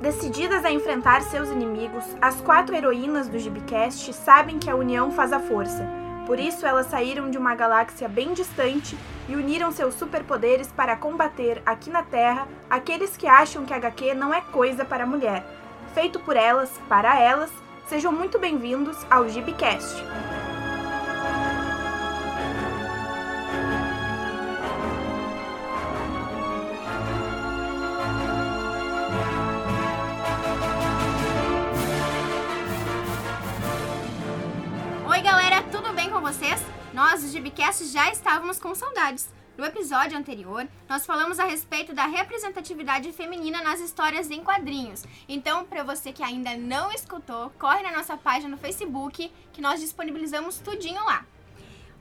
[0.00, 5.30] Decididas a enfrentar seus inimigos, as quatro heroínas do Gibicast sabem que a união faz
[5.30, 5.86] a força.
[6.26, 8.96] Por isso, elas saíram de uma galáxia bem distante
[9.28, 14.32] e uniram seus superpoderes para combater aqui na Terra aqueles que acham que HQ não
[14.32, 15.44] é coisa para mulher.
[15.92, 17.50] Feito por elas, para elas,
[17.86, 20.02] sejam muito bem-vindos ao Gibicast.
[37.80, 39.28] Gibicast, já estávamos com saudades.
[39.56, 45.04] No episódio anterior, nós falamos a respeito da representatividade feminina nas histórias em quadrinhos.
[45.28, 49.80] Então, para você que ainda não escutou, corre na nossa página no Facebook, que nós
[49.80, 51.24] disponibilizamos tudinho lá.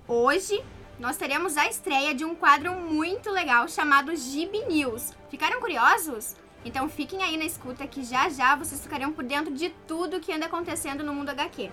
[0.07, 0.63] Hoje,
[0.99, 5.13] nós teremos a estreia de um quadro muito legal chamado Gibi News.
[5.29, 6.35] Ficaram curiosos?
[6.63, 10.33] Então fiquem aí na escuta que já já vocês ficarão por dentro de tudo que
[10.33, 11.71] anda acontecendo no mundo HQ.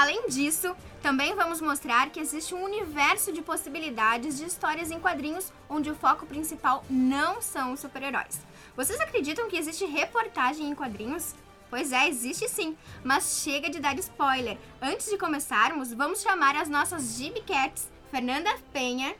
[0.00, 5.52] Além disso, também vamos mostrar que existe um universo de possibilidades de histórias em quadrinhos
[5.68, 8.40] onde o foco principal não são os super-heróis.
[8.74, 11.34] Vocês acreditam que existe reportagem em quadrinhos?
[11.68, 14.56] Pois é, existe sim, mas chega de dar spoiler.
[14.80, 19.14] Antes de começarmos, vamos chamar as nossas Gibcats, Fernanda Penha.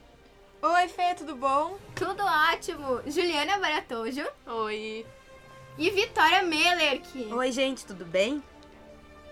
[0.63, 1.77] Oi, Fê, tudo bom?
[1.95, 3.03] Tudo ótimo!
[3.07, 4.27] Juliana Baratojo.
[4.47, 5.05] Oi.
[5.77, 7.35] E Vitória Mellerk.
[7.35, 8.43] Oi, gente, tudo bem?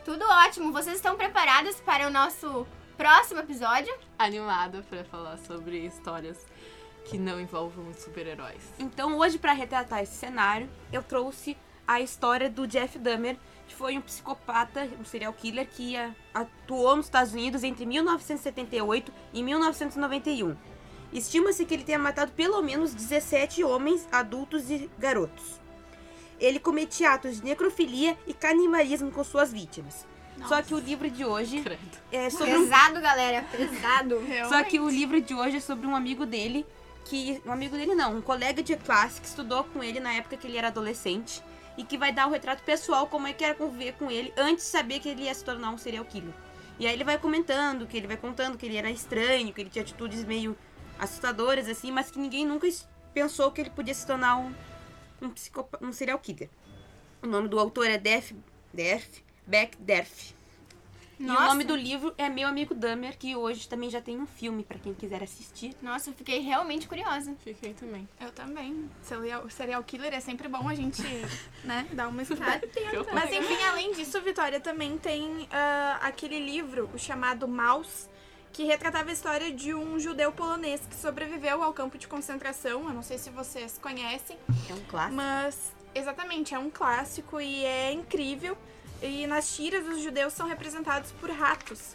[0.08, 0.72] Tudo ótimo.
[0.72, 3.94] Vocês estão preparadas para o nosso próximo episódio?
[4.18, 6.46] Animada para falar sobre histórias
[7.04, 8.72] que não envolvam super-heróis.
[8.78, 13.98] Então, hoje, para retratar esse cenário, eu trouxe a história do Jeff Dahmer, que foi
[13.98, 15.94] um psicopata, um serial killer que
[16.32, 20.56] atuou nos Estados Unidos entre 1978 e 1991.
[21.12, 25.67] Estima-se que ele tenha matado pelo menos 17 homens, adultos e garotos.
[26.40, 30.06] Ele cometia atos de necrofilia e canibalismo com suas vítimas.
[30.36, 30.56] Nossa.
[30.56, 31.98] Só que o livro de hoje Credo.
[32.12, 34.22] é sobre um Pesado, galera, pesado.
[34.48, 36.64] Só que o livro de hoje é sobre um amigo dele,
[37.04, 37.42] que.
[37.44, 40.46] Um amigo dele não, um colega de classe que estudou com ele na época que
[40.46, 41.42] ele era adolescente.
[41.76, 44.64] E que vai dar um retrato pessoal como é que era conviver com ele antes
[44.64, 46.34] de saber que ele ia se tornar um serial killer.
[46.76, 49.70] E aí ele vai comentando, que ele vai contando que ele era estranho, que ele
[49.70, 50.56] tinha atitudes meio
[50.98, 52.68] assustadoras, assim, mas que ninguém nunca
[53.14, 54.52] pensou que ele podia se tornar um,
[55.20, 56.48] um, um serial killer.
[57.22, 58.32] O nome do autor é Def,
[58.72, 60.36] Def Beck Derf.
[61.18, 64.26] E o nome do livro é Meu Amigo Dahmer, que hoje também já tem um
[64.26, 65.74] filme pra quem quiser assistir.
[65.82, 67.34] Nossa, eu fiquei realmente curiosa.
[67.42, 68.08] Fiquei também.
[68.20, 68.88] Eu também.
[69.02, 71.02] Serial, serial killer é sempre bom a gente,
[71.64, 72.60] né, dar uma estudada.
[73.12, 78.08] Mas enfim, além disso, Vitória também tem ah, aquele livro, o chamado Maus,
[78.58, 82.88] que retratava a história de um judeu polonês que sobreviveu ao campo de concentração.
[82.88, 84.36] Eu não sei se vocês conhecem,
[84.68, 85.14] É um clássico.
[85.14, 88.58] mas exatamente, é um clássico e é incrível.
[89.00, 91.94] E nas tiras, os judeus são representados por ratos.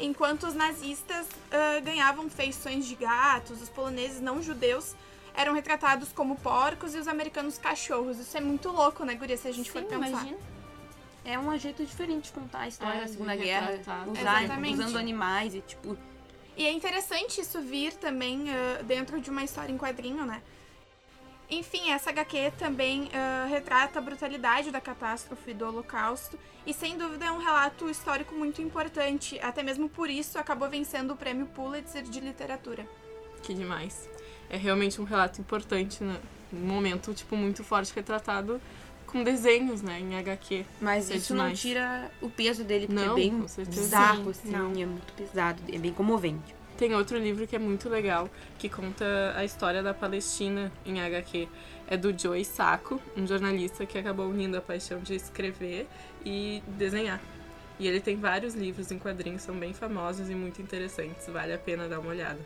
[0.00, 4.96] Enquanto os nazistas ah, ganhavam feições de gatos, os poloneses não judeus
[5.36, 8.18] eram retratados como porcos e os americanos cachorros.
[8.18, 10.08] Isso é muito louco, né, Guria, se a gente for Sim, pensar.
[10.08, 10.38] imagina.
[11.24, 13.72] É um jeito diferente de contar a história É, da Segunda Guerra.
[14.06, 14.74] Usar, Exatamente.
[14.80, 15.96] usando animais e tipo.
[16.56, 20.42] E é interessante isso vir também ah, dentro de uma história em quadrinho, né?
[21.48, 27.26] Enfim, essa HQ também ah, retrata a brutalidade da catástrofe do Holocausto e, sem dúvida,
[27.26, 29.38] é um relato histórico muito importante.
[29.40, 32.86] Até mesmo por isso, acabou vencendo o prêmio Pulitzer de literatura.
[33.42, 34.08] Que demais.
[34.50, 36.20] É realmente um relato importante, né?
[36.52, 38.60] Um momento, tipo, muito forte retratado
[39.12, 40.00] com desenhos, né?
[40.00, 40.64] Em HQ.
[40.80, 41.60] Mas É isso não demais.
[41.60, 44.70] tira o peso dele, porque Não, é bem bizarro, Sim, assim, não.
[44.72, 46.54] é muito pesado, é bem comovente.
[46.78, 48.28] Tem outro livro que é muito legal,
[48.58, 49.04] que conta
[49.36, 51.46] a história da Palestina em HQ.
[51.86, 55.86] É do Joey Sacco, um jornalista que acabou unindo a paixão de escrever
[56.24, 57.20] e desenhar.
[57.78, 61.58] E ele tem vários livros em quadrinhos, são bem famosos e muito interessantes, vale a
[61.58, 62.40] pena dar uma olhada.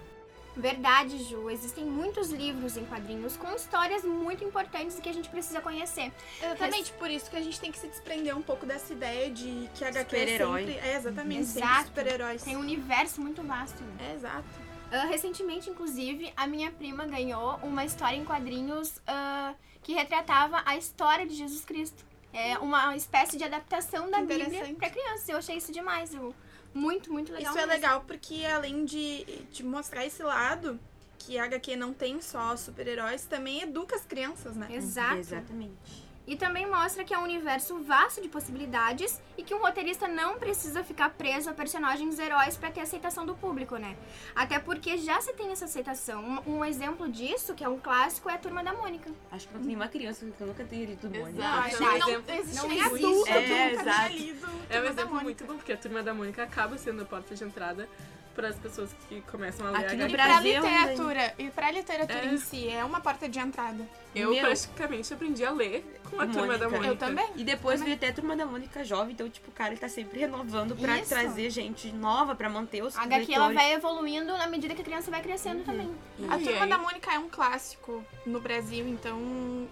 [0.57, 1.51] Verdade, Ju.
[1.51, 6.11] Existem muitos livros em quadrinhos com histórias muito importantes que a gente precisa conhecer.
[6.43, 9.69] Exatamente por isso que a gente tem que se desprender um pouco dessa ideia de
[9.75, 10.67] que HQ é Super-herói.
[10.67, 10.89] sempre...
[10.89, 11.87] É, exatamente, Exato.
[11.89, 12.43] super-heróis.
[12.43, 13.83] Tem um universo muito vasto.
[13.83, 14.11] Né?
[14.11, 14.67] É, exato.
[14.91, 20.77] Ah, recentemente, inclusive, a minha prima ganhou uma história em quadrinhos ah, que retratava a
[20.77, 22.05] história de Jesus Cristo.
[22.33, 25.29] É uma espécie de adaptação da Bíblia para crianças.
[25.29, 26.15] Eu achei isso demais.
[26.15, 26.35] Eu,
[26.77, 27.51] muito, muito legal.
[27.51, 27.73] Isso é mesmo.
[27.73, 30.79] legal porque além de, de mostrar esse lado,
[31.19, 34.69] que a HQ não tem só super-heróis, também educa as crianças, né?
[34.71, 35.17] Exato.
[35.17, 36.06] Exatamente.
[36.27, 40.39] E também mostra que é um universo vasto de possibilidades e que um roteirista não
[40.39, 43.97] precisa ficar preso a personagens heróis para ter aceitação do público, né?
[44.35, 46.25] Até porque já se tem essa aceitação.
[46.45, 49.09] Um, um exemplo disso, que é um clássico, é a Turma da Mônica.
[49.31, 51.39] Acho que não tem nenhuma criança que nunca tenha lido Mônica.
[51.39, 51.69] Exato.
[51.69, 54.09] É um não exemplo- existe não nem adulto É, que nunca exato.
[54.09, 57.05] tenha lido É um exemplo muito bom, porque a Turma da Mônica acaba sendo a
[57.05, 57.89] porta de entrada
[58.37, 60.13] para as pessoas que começam a ler Aqui no HQ.
[60.13, 62.27] E pra Brasil, literatura, e pra literatura É.
[62.27, 63.89] em si, é uma porta de entrada.
[64.15, 64.41] Eu Meu.
[64.43, 66.87] praticamente aprendi a ler com a Com Turma da Mônica.
[66.87, 66.87] Mônica.
[66.89, 67.27] Eu também.
[67.37, 69.89] E depois veio até a Turma da Mônica jovem, então, tipo, o cara ele tá
[69.89, 71.09] sempre renovando pra Isso.
[71.09, 74.85] trazer gente nova, pra manter os A HQ ela vai evoluindo na medida que a
[74.85, 75.91] criança vai crescendo também.
[76.31, 79.67] A E Turma da Mônica é um clássico no Brasil, então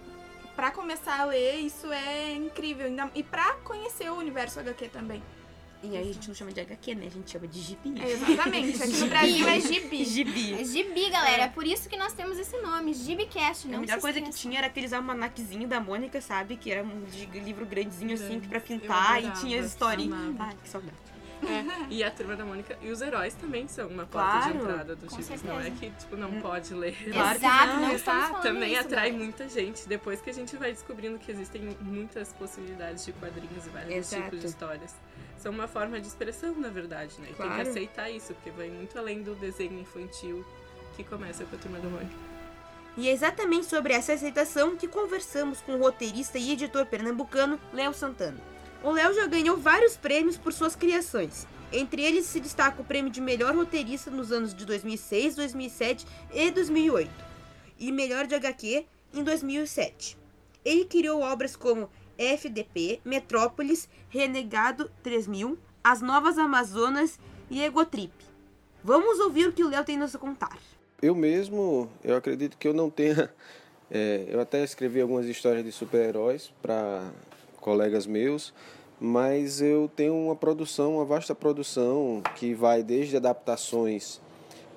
[0.55, 2.87] pra começar a ler, isso é incrível.
[3.13, 5.21] E pra conhecer o universo HQ também.
[5.83, 7.05] E aí a gente não chama de HQ, né?
[7.05, 7.93] A gente chama de gibi.
[8.01, 8.81] É, exatamente.
[8.81, 10.05] Aqui no Brasil é gibi.
[10.05, 10.53] gibi.
[10.53, 11.43] É gibi, galera.
[11.43, 13.67] É por isso que nós temos esse nome, Gibicast.
[13.67, 16.57] Não a melhor se coisa que tinha era aqueles almanaquezinhos da Mônica, sabe?
[16.57, 20.35] Que era um de livro grandezinho assim pra pintar e tinha as historinhas.
[20.39, 20.95] Ai, que saudade.
[21.43, 24.57] É, e a Turma da Mônica e os heróis também são uma porta de Claro,
[24.71, 25.43] entrada dos com gibis.
[25.43, 26.95] Não é que, tipo, não pode ler.
[27.11, 29.23] Claro que Exato, não, não, Mas falando também isso, atrai galera.
[29.23, 29.87] muita gente.
[29.87, 34.23] Depois que a gente vai descobrindo que existem muitas possibilidades de quadrinhos e vários Exato.
[34.23, 34.95] tipos de histórias.
[35.45, 37.27] São uma forma de expressão, na verdade, né?
[37.29, 37.53] E tem Claro.
[37.63, 40.43] que aceitar isso, porque vai muito além do desenho infantil
[40.95, 42.15] que começa com a Turma da Mônica.
[42.97, 47.93] E é exatamente sobre essa aceitação que conversamos com o roteirista e editor pernambucano Léo
[47.93, 48.39] Santana.
[48.81, 51.45] O Léo já ganhou vários prêmios por suas criações.
[51.71, 56.49] Entre eles se destaca o prêmio de melhor roteirista nos anos de 2006, 2007 e
[56.49, 57.11] 2008,
[57.77, 58.83] e melhor de HQ
[59.13, 60.17] em 2007.
[60.65, 67.19] Ele criou obras como FDP, Metrópolis, Renegado 3000, As Novas Amazonas
[67.49, 68.13] e Egotrip.
[68.83, 70.57] Vamos ouvir o que o Léo tem nos contar.
[71.01, 73.29] Eu mesmo, eu acredito que eu não tenha.
[73.89, 77.11] é, eu até escrevi algumas histórias de super-heróis para
[77.59, 78.53] colegas meus,
[78.99, 84.21] mas eu tenho uma produção, uma vasta produção que vai desde adaptações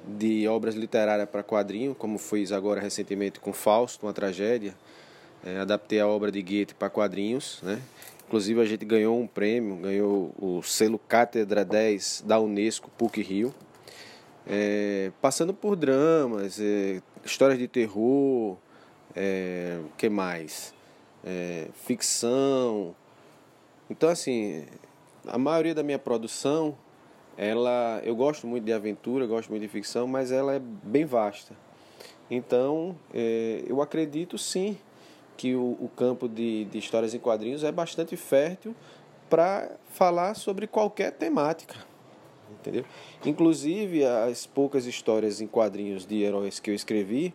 [0.07, 4.75] de obras literárias para quadrinho, como fiz agora recentemente com Fausto, uma tragédia.
[5.45, 7.81] É, adaptei a obra de Goethe para quadrinhos, né?
[8.27, 13.55] Inclusive a gente ganhou um prêmio, ganhou o selo Cátedra 10 da Unesco PUC Rio.
[14.47, 18.59] É, passando por dramas, é, histórias de terror,
[19.17, 20.75] é, que mais?
[21.25, 22.95] É, ficção.
[23.89, 24.67] Então assim,
[25.27, 26.77] a maioria da minha produção,
[27.37, 31.55] ela, eu gosto muito de aventura, gosto muito de ficção, mas ela é bem vasta.
[32.31, 34.77] Então, é, eu acredito sim
[35.39, 38.75] que o, o campo de, de histórias em quadrinhos é bastante fértil
[39.31, 41.89] para falar sobre qualquer temática
[42.59, 42.85] entendeu?
[43.25, 47.35] Inclusive as poucas histórias em quadrinhos de heróis que eu escrevi,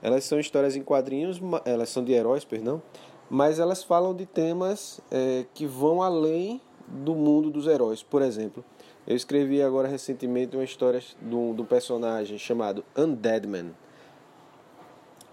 [0.00, 2.82] elas são histórias em quadrinhos, elas são de heróis, perdão,
[3.30, 8.02] mas elas falam de temas eh, que vão além do mundo dos heróis.
[8.02, 8.64] Por exemplo,
[9.06, 13.70] eu escrevi agora recentemente uma história de um, de um personagem chamado Undead Man,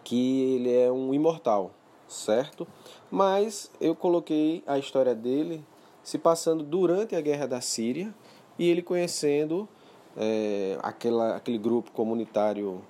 [0.04, 1.72] que ele é um imortal,
[2.10, 2.68] certo?
[3.10, 5.64] Mas eu coloquei a história dele
[6.04, 8.14] se passando durante a guerra da Síria
[8.58, 9.70] e ele conhecendo
[10.18, 12.82] é, aquela, aquele grupo comunitário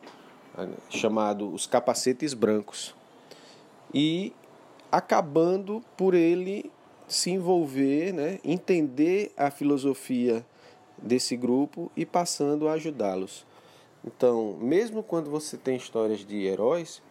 [0.58, 2.96] eh, chamado os Capacetes Brancos
[3.94, 4.34] e
[4.92, 6.72] acabando por ele
[7.08, 10.46] se envolver, né, entender a filosofia
[10.98, 13.46] desse grupo e passando a ajudá-los.
[14.06, 17.02] Então, mesmo quando você tem histórias de heróis,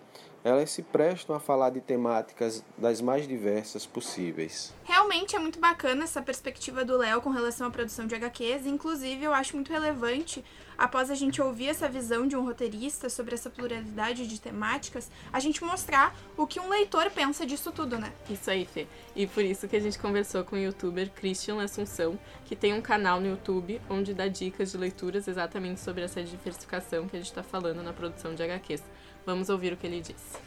[0.45, 4.73] elas se prestam a falar de temáticas das mais diversas possíveis.
[4.85, 8.67] Realmente é muito bacana essa perspectiva do Léo com relação à produção de HQs.
[8.67, 10.45] Inclusive, eu acho muito relevante,
[10.77, 15.41] após a gente ouvir essa visão de um roteirista sobre essa pluralidade de temáticas, a
[15.41, 18.13] gente mostrar o que um leitor pensa disso tudo, né?
[18.31, 18.87] Isso aí, Fê.
[19.15, 22.81] E por isso que a gente conversou com o youtuber Christian Assunção, que tem um
[22.81, 27.29] canal no YouTube onde dá dicas de leituras exatamente sobre essa diversificação que a gente
[27.29, 28.83] está falando na produção de HQs.
[29.29, 30.39] Vamos ouvir o que ele disse.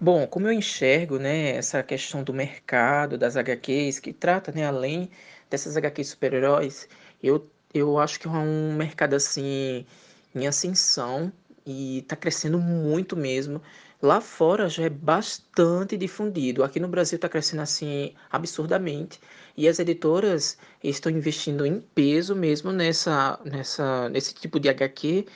[0.00, 5.10] Bom, como eu enxergo, né, essa questão do mercado, das HQs, que trata, né, além
[5.50, 6.88] dessas HQs super-heróis,
[7.22, 9.84] eu, eu acho que é um mercado, assim,
[10.34, 11.30] em ascensão
[11.66, 13.60] e está crescendo muito mesmo.
[14.00, 16.64] Lá fora já é bastante difundido.
[16.64, 19.20] Aqui no Brasil está crescendo, assim, absurdamente.
[19.54, 25.26] E as editoras estão investindo em peso mesmo nessa, nessa, nesse tipo de HQ,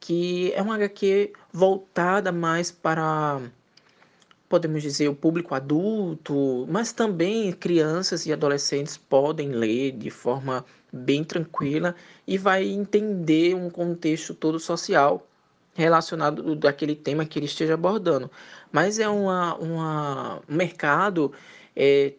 [0.00, 3.40] que é uma HQ voltada mais para
[4.48, 11.22] podemos dizer, o público adulto, mas também crianças e adolescentes podem ler de forma bem
[11.22, 11.94] tranquila
[12.26, 15.26] e vai entender um contexto todo social
[15.74, 18.30] relacionado daquele tema que ele esteja abordando.
[18.72, 21.32] Mas é uma, uma, um mercado
[21.76, 22.14] é,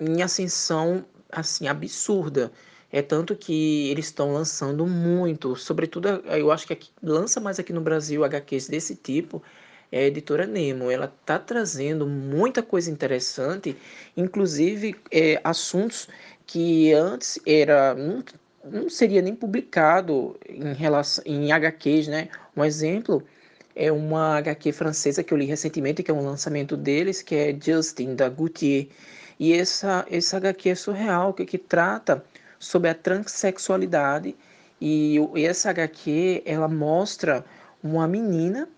[0.00, 2.52] em ascensão assim absurda.
[2.94, 7.72] É tanto que eles estão lançando muito, sobretudo eu acho que aqui, lança mais aqui
[7.72, 9.42] no Brasil HQs desse tipo,
[9.90, 10.92] é a editora Nemo.
[10.92, 13.76] Ela está trazendo muita coisa interessante,
[14.16, 16.08] inclusive é, assuntos
[16.46, 18.22] que antes era não,
[18.64, 22.28] não seria nem publicado em relação em HQs, né?
[22.56, 23.24] Um exemplo
[23.74, 27.58] é uma HQ francesa que eu li recentemente, que é um lançamento deles, que é
[27.60, 28.86] Justin da Gautier.
[29.36, 32.24] E essa essa HQ é surreal, que, que trata
[32.64, 34.34] sobre a transexualidade.
[34.80, 37.44] E, essa HQ ela mostra
[37.82, 38.68] uma menina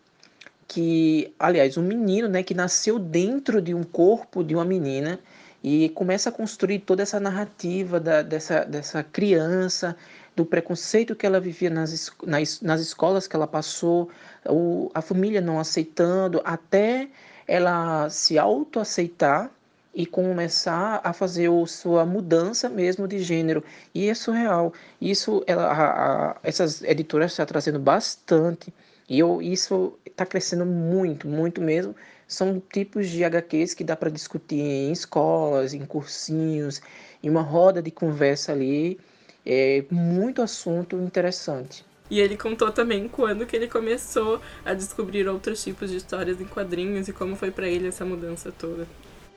[0.66, 5.21] que, aliás, um menino, né, que nasceu dentro de um corpo de uma menina
[5.62, 9.97] e começa a construir toda essa narrativa da, dessa, dessa criança,
[10.35, 14.11] do preconceito que ela vivia nas, nas, nas escolas que ela passou,
[14.45, 17.09] o, a família não aceitando, até
[17.47, 19.50] ela se autoaceitar
[19.96, 23.64] e começar a fazer a sua mudança mesmo de gênero.
[23.94, 24.74] E é surreal.
[25.00, 28.72] Isso, ela, a, a, essas editoras estão trazendo bastante.
[29.08, 31.96] E eu, isso está crescendo muito, muito mesmo.
[32.28, 36.82] São tipos de HQs que dá para discutir em escolas, em cursinhos,
[37.22, 39.00] em uma roda de conversa ali.
[39.46, 41.86] É muito assunto interessante.
[42.10, 46.44] E ele contou também quando que ele começou a descobrir outros tipos de histórias em
[46.44, 48.86] quadrinhos e como foi para ele essa mudança toda.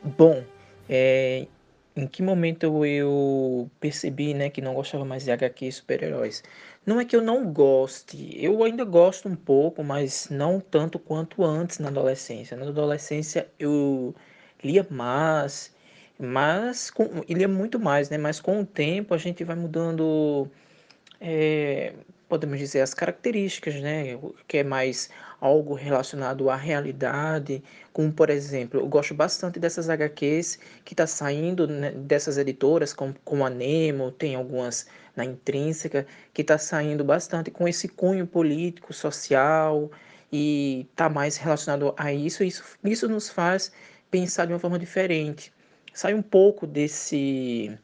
[0.03, 0.43] Bom,
[0.87, 1.47] é,
[1.95, 6.43] em que momento eu percebi né, que não gostava mais de HQ super-heróis?
[6.85, 11.43] Não é que eu não goste, eu ainda gosto um pouco, mas não tanto quanto
[11.43, 12.55] antes na adolescência.
[12.55, 14.15] Na adolescência eu
[14.63, 15.75] lia mais,
[16.17, 18.17] mas com, lia muito mais, né?
[18.17, 20.49] Mas com o tempo a gente vai mudando,
[21.19, 21.93] é,
[22.29, 24.17] podemos dizer, as características, né?
[24.47, 25.09] Que é mais
[25.41, 31.67] algo relacionado à realidade, como por exemplo, eu gosto bastante dessas HQs que está saindo
[31.67, 37.49] né, dessas editoras, como, como a Nemo, tem algumas na Intrínseca, que está saindo bastante
[37.51, 39.89] com esse cunho político, social,
[40.31, 42.43] e está mais relacionado a isso.
[42.43, 43.71] Isso, isso nos faz
[44.11, 45.51] pensar de uma forma diferente.
[45.93, 47.77] Sai um pouco desse,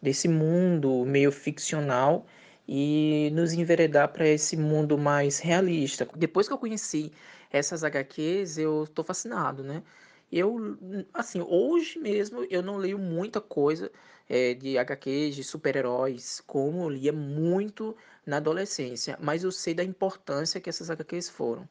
[0.00, 2.26] desse mundo meio ficcional
[2.68, 6.08] e nos enveredar para esse mundo mais realista.
[6.16, 7.12] Depois que eu conheci
[7.50, 9.82] essas HQs, eu estou fascinado, né?
[10.30, 10.76] Eu,
[11.14, 13.90] assim, hoje mesmo eu não leio muita coisa
[14.28, 17.96] é, de HQs, de super-heróis, como eu lia muito
[18.26, 21.68] na adolescência, mas eu sei da importância que essas HQs foram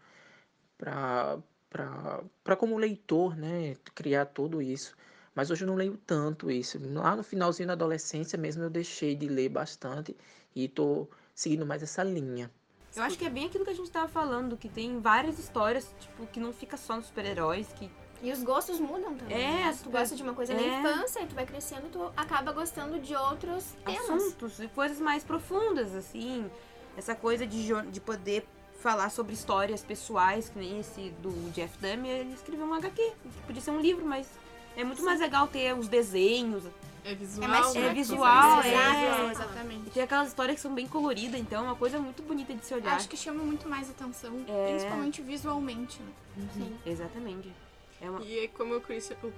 [0.77, 4.95] para como leitor, né, criar tudo isso.
[5.33, 6.79] Mas hoje eu não leio tanto isso.
[6.93, 10.15] Lá no finalzinho da adolescência mesmo eu deixei de ler bastante
[10.55, 12.49] e tô seguindo mais essa linha.
[12.95, 15.93] Eu acho que é bem aquilo que a gente tava falando, que tem várias histórias,
[15.99, 17.91] tipo, que não fica só nos super-heróis, que
[18.23, 19.37] e os gostos mudam também.
[19.37, 19.77] É, né?
[19.83, 20.55] tu gosta de uma coisa é.
[20.55, 24.09] na infância e tu vai crescendo, tu acaba gostando de outros temas.
[24.09, 26.49] Assuntos e coisas mais profundas, assim.
[26.97, 28.47] Essa coisa de, de poder
[28.79, 33.13] falar sobre histórias pessoais, que nem esse do Jeff Dahmer, ele escreveu um HQ.
[33.45, 34.27] Podia ser um livro, mas
[34.75, 35.05] é muito Sim.
[35.05, 36.63] mais legal ter os desenhos,
[37.05, 37.87] é visual, é, mais, né?
[37.87, 39.87] é visual, é, é, exatamente.
[39.87, 42.65] E tem aquelas histórias que são bem coloridas, então é uma coisa muito bonita de
[42.65, 42.95] se olhar.
[42.95, 44.71] Acho que chama muito mais atenção, é...
[44.71, 46.01] principalmente visualmente.
[46.01, 46.11] Né?
[46.37, 46.49] Uhum.
[46.53, 46.77] Sim.
[46.83, 47.53] Exatamente.
[48.01, 48.21] É uma...
[48.23, 49.17] E é como o Christian.
[49.23, 49.33] O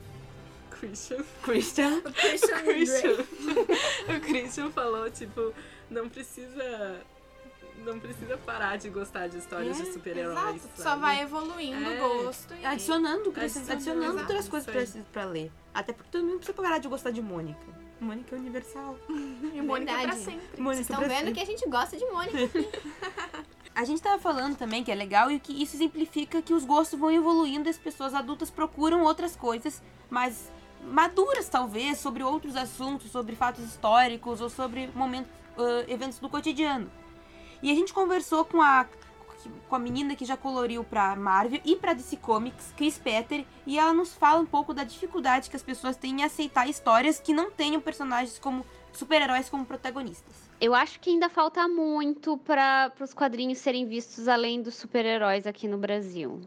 [0.71, 1.24] Christian.
[1.43, 1.97] Christian.
[2.05, 2.63] o Christian.
[2.63, 3.13] Christian.
[4.15, 5.53] o Christian falou, tipo,
[5.89, 7.01] não precisa
[7.81, 10.62] não precisa parar de gostar de histórias é, de super-heróis.
[10.75, 12.05] Só vai evoluindo é.
[12.05, 12.53] o gosto.
[12.53, 12.65] E...
[12.65, 15.51] Adicionando, adicionando, adicionando outras coisas pra, pra ler.
[15.74, 17.65] Até porque todo mundo precisa parar de gostar de Mônica.
[18.00, 18.98] Mônica é universal.
[19.10, 20.07] e Mônica Verdade.
[20.07, 20.62] pra sempre.
[20.62, 21.34] Mônica Vocês estão vendo sempre.
[21.34, 22.38] que a gente gosta de Mônica.
[23.74, 27.00] a gente tava falando também que é legal e que isso exemplifica que os gostos
[27.00, 30.51] vão evoluindo e as pessoas adultas procuram outras coisas mais
[30.84, 36.89] maduras, talvez, sobre outros assuntos, sobre fatos históricos ou sobre momentos, uh, eventos do cotidiano.
[37.62, 38.88] E a gente conversou com a
[39.70, 43.78] com a menina que já coloriu pra Marvel e pra DC Comics, Chris Petter, e
[43.78, 47.34] ela nos fala um pouco da dificuldade que as pessoas têm em aceitar histórias que
[47.34, 50.50] não tenham personagens como super-heróis como protagonistas.
[50.60, 55.68] Eu acho que ainda falta muito para os quadrinhos serem vistos além dos super-heróis aqui
[55.68, 56.42] no Brasil.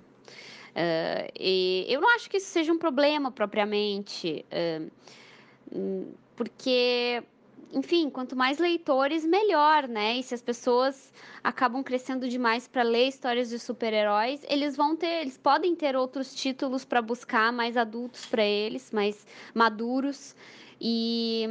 [0.71, 7.23] Uh, e eu não acho que isso seja um problema propriamente, uh, porque
[7.73, 10.17] enfim, quanto mais leitores, melhor, né?
[10.17, 11.13] E se as pessoas
[11.43, 16.35] acabam crescendo demais para ler histórias de super-heróis, eles vão ter, eles podem ter outros
[16.35, 20.35] títulos para buscar, mais adultos para eles, mais maduros.
[20.81, 21.47] E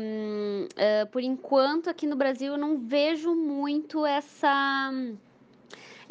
[0.73, 4.91] uh, por enquanto aqui no Brasil eu não vejo muito essa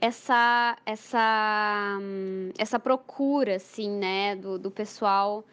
[0.00, 5.44] essa essa hum, essa procura assim, né, do, do pessoal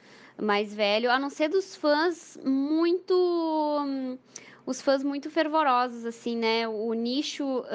[0.42, 3.14] mais velho, a não ser dos fãs muito
[4.66, 6.68] os fãs muito fervorosos, assim, né?
[6.68, 7.66] O nicho, uh,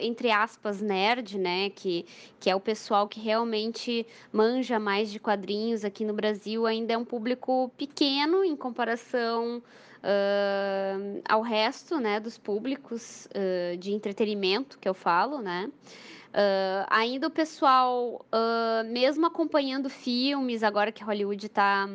[0.00, 1.70] entre aspas, nerd, né?
[1.70, 2.04] Que,
[2.40, 6.98] que é o pessoal que realmente manja mais de quadrinhos aqui no Brasil, ainda é
[6.98, 9.62] um público pequeno em comparação
[10.02, 12.18] uh, ao resto, né?
[12.18, 15.70] Dos públicos uh, de entretenimento que eu falo, né?
[16.34, 21.86] Uh, ainda o pessoal, uh, mesmo acompanhando filmes, agora que Hollywood está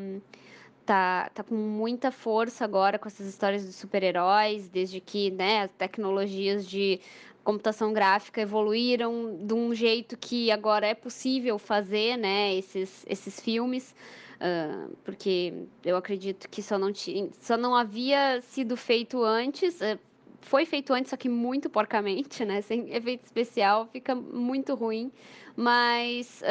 [0.86, 5.72] tá, tá com muita força agora com essas histórias de super-heróis, desde que né, as
[5.72, 7.01] tecnologias de
[7.43, 13.93] computação gráfica evoluíram de um jeito que agora é possível fazer né, esses, esses filmes.
[14.39, 20.00] Uh, porque eu acredito que só não, tinha, só não havia sido feito antes, uh,
[20.41, 22.62] foi feito antes, só que muito porcamente, né?
[22.62, 25.12] Sem efeito especial, fica muito ruim.
[25.55, 26.41] Mas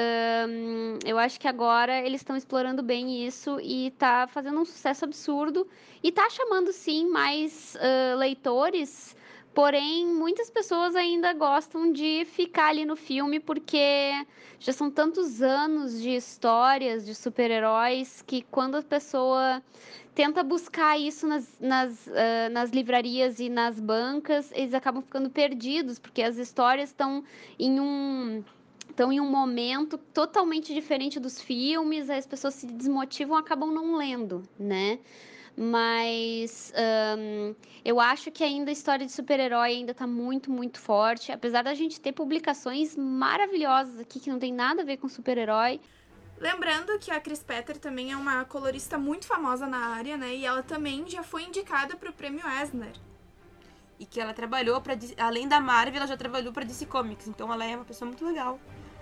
[0.49, 5.04] um, eu acho que agora eles estão explorando bem isso e tá fazendo um sucesso
[5.04, 5.66] absurdo.
[6.02, 9.16] E tá chamando, sim, mais uh, leitores.
[9.59, 14.12] Porém, muitas pessoas ainda gostam de ficar ali no filme porque
[14.61, 19.61] já são tantos anos de histórias de super-heróis que quando a pessoa
[20.15, 25.99] tenta buscar isso nas, nas, uh, nas livrarias e nas bancas, eles acabam ficando perdidos,
[25.99, 27.25] porque as histórias estão
[27.59, 28.45] em um
[28.88, 34.45] estão em um momento totalmente diferente dos filmes, as pessoas se desmotivam, acabam não lendo,
[34.57, 35.00] né?
[35.57, 36.73] Mas
[37.19, 41.33] um, eu acho que ainda a história de super-herói ainda está muito, muito forte.
[41.33, 45.81] Apesar da gente ter publicações maravilhosas aqui que não tem nada a ver com super-herói.
[46.40, 50.35] Lembrando que a Chris Petter também é uma colorista muito famosa na área, né?
[50.35, 52.93] E ela também já foi indicada para o prêmio Eisner.
[53.99, 57.26] E que ela trabalhou para além da Marvel, ela já trabalhou para DC Comics.
[57.26, 58.61] Então ela é uma pessoa muito legal,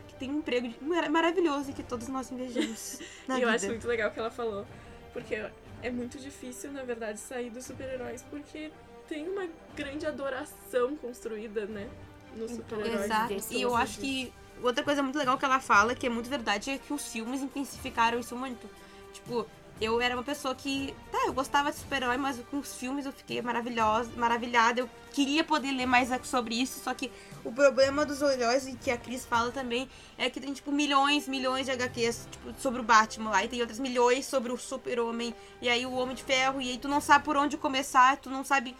[0.08, 0.72] que tem um emprego
[1.10, 3.00] maravilhoso e que todos nós invejamos.
[3.28, 4.66] e eu acho muito legal o que ela falou,
[5.12, 5.34] porque
[5.82, 8.70] é muito difícil, na verdade, sair dos super-heróis porque
[9.08, 11.88] tem uma grande adoração construída, né?
[12.36, 13.04] Nos super-heróis.
[13.04, 13.34] Exato.
[13.50, 16.70] E eu acho que outra coisa muito legal que ela fala, que é muito verdade,
[16.70, 18.68] é que os filmes intensificaram isso muito.
[19.12, 19.46] Tipo,
[19.80, 23.12] eu era uma pessoa que, tá, eu gostava de super-herói, mas com os filmes eu
[23.12, 24.80] fiquei maravilhosa, maravilhada.
[24.80, 27.10] Eu queria poder ler mais sobre isso, só que
[27.46, 31.28] o problema dos heróis, e que a Cris fala também, é que tem, tipo, milhões,
[31.28, 35.34] milhões de HQs tipo, sobre o Batman lá, e tem outras milhões sobre o Super-Homem,
[35.62, 38.28] e aí o Homem de Ferro, e aí tu não sabe por onde começar, tu
[38.28, 38.76] não sabe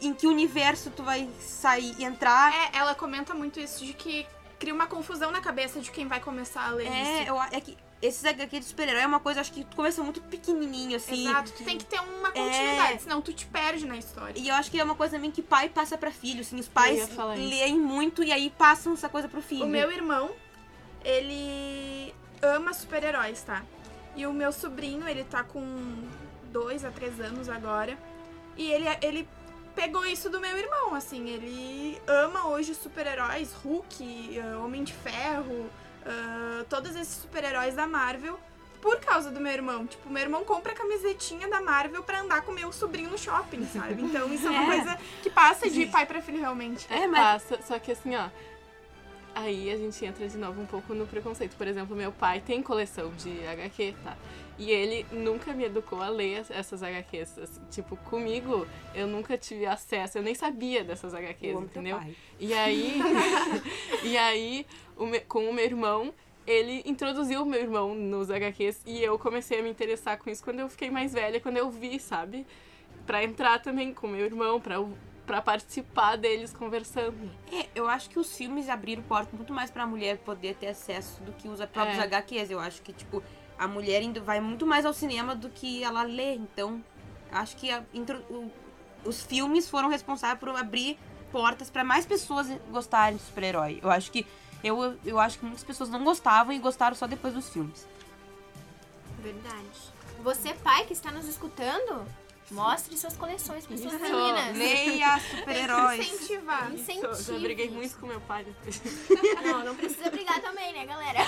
[0.00, 2.52] em que universo tu vai sair e entrar.
[2.52, 4.26] É, ela comenta muito isso, de que
[4.58, 7.28] cria uma confusão na cabeça de quem vai começar a ler é, isso.
[7.28, 10.96] Eu, é que esses HQ de super-herói é uma coisa, acho que começa muito pequenininho,
[10.96, 11.26] assim.
[11.26, 12.98] Exato, tu tem que ter uma continuidade, é...
[12.98, 14.38] senão tu te perde na história.
[14.38, 16.58] E eu acho que é uma coisa também que pai passa para filho, assim.
[16.60, 19.64] Os pais leem muito e aí passam essa coisa pro filho.
[19.64, 20.32] O meu irmão,
[21.02, 23.62] ele ama super-heróis, tá?
[24.14, 25.64] E o meu sobrinho, ele tá com
[26.52, 27.98] dois a três anos agora.
[28.56, 29.28] E ele, ele
[29.74, 31.28] pegou isso do meu irmão, assim.
[31.28, 35.52] Ele ama hoje super-heróis, Hulk, uh, Homem de Ferro,
[36.04, 38.38] uh, todos esses super-heróis da Marvel
[38.84, 39.86] por causa do meu irmão.
[39.86, 43.64] Tipo, meu irmão compra a camisetinha da Marvel pra andar com meu sobrinho no shopping,
[43.66, 44.02] sabe?
[44.02, 44.76] Então isso é uma é.
[44.76, 46.86] coisa que passa de pai pra filho realmente.
[46.92, 47.42] É, mas...
[47.42, 48.28] Passa, só que assim, ó,
[49.34, 51.56] aí a gente entra de novo um pouco no preconceito.
[51.56, 54.16] Por exemplo, meu pai tem coleção de HQ, tá?
[54.58, 57.38] E ele nunca me educou a ler essas HQs.
[57.38, 62.00] Assim, tipo, comigo, eu nunca tive acesso, eu nem sabia dessas HQs, entendeu?
[62.38, 63.00] E aí,
[64.04, 66.14] e aí o me, com o meu irmão,
[66.46, 70.44] ele introduziu o meu irmão nos HQs e eu comecei a me interessar com isso
[70.44, 72.46] quando eu fiquei mais velha, quando eu vi, sabe?
[73.06, 74.78] Pra entrar também com meu irmão, pra
[75.26, 77.30] para participar deles conversando.
[77.50, 81.22] É, eu acho que os filmes abriram porta muito mais pra mulher poder ter acesso
[81.22, 82.02] do que os próprios é.
[82.02, 82.50] HQs.
[82.50, 83.22] Eu acho que, tipo,
[83.64, 86.34] a mulher indo, vai muito mais ao cinema do que ela lê.
[86.34, 86.84] Então,
[87.32, 87.82] acho que a,
[88.30, 88.50] o,
[89.04, 90.98] os filmes foram responsáveis por abrir
[91.32, 93.80] portas para mais pessoas gostarem de super-herói.
[93.82, 94.26] Eu acho que
[94.62, 97.86] eu, eu acho que muitas pessoas não gostavam e gostaram só depois dos filmes.
[99.20, 99.92] Verdade.
[100.22, 102.06] Você, pai, que está nos escutando,
[102.50, 104.56] Mostre suas coleções para suas meninas.
[104.56, 106.00] Leia super-heróis.
[106.06, 106.72] Incentivar.
[106.72, 107.22] Incentive.
[107.22, 108.80] Já briguei muito com meu pai depois.
[109.42, 111.20] Não, não precisa brigar também, né, galera?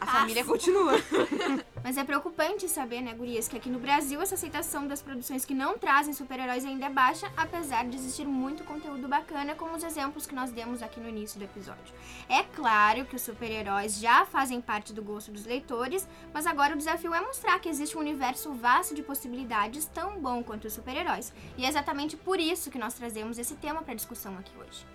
[0.00, 0.94] A família continua.
[1.84, 5.52] Mas é preocupante saber, né, gurias, que aqui no Brasil essa aceitação das produções que
[5.52, 10.26] não trazem super-heróis ainda é baixa, apesar de existir muito conteúdo bacana, como os exemplos
[10.26, 11.94] que nós demos aqui no início do episódio.
[12.26, 16.78] É claro que os super-heróis já fazem parte do gosto dos leitores, mas agora o
[16.78, 21.34] desafio é mostrar que existe um universo vasto de possibilidades tão bom quanto os super-heróis.
[21.58, 24.86] E é exatamente por isso que nós trazemos esse tema para discussão aqui hoje.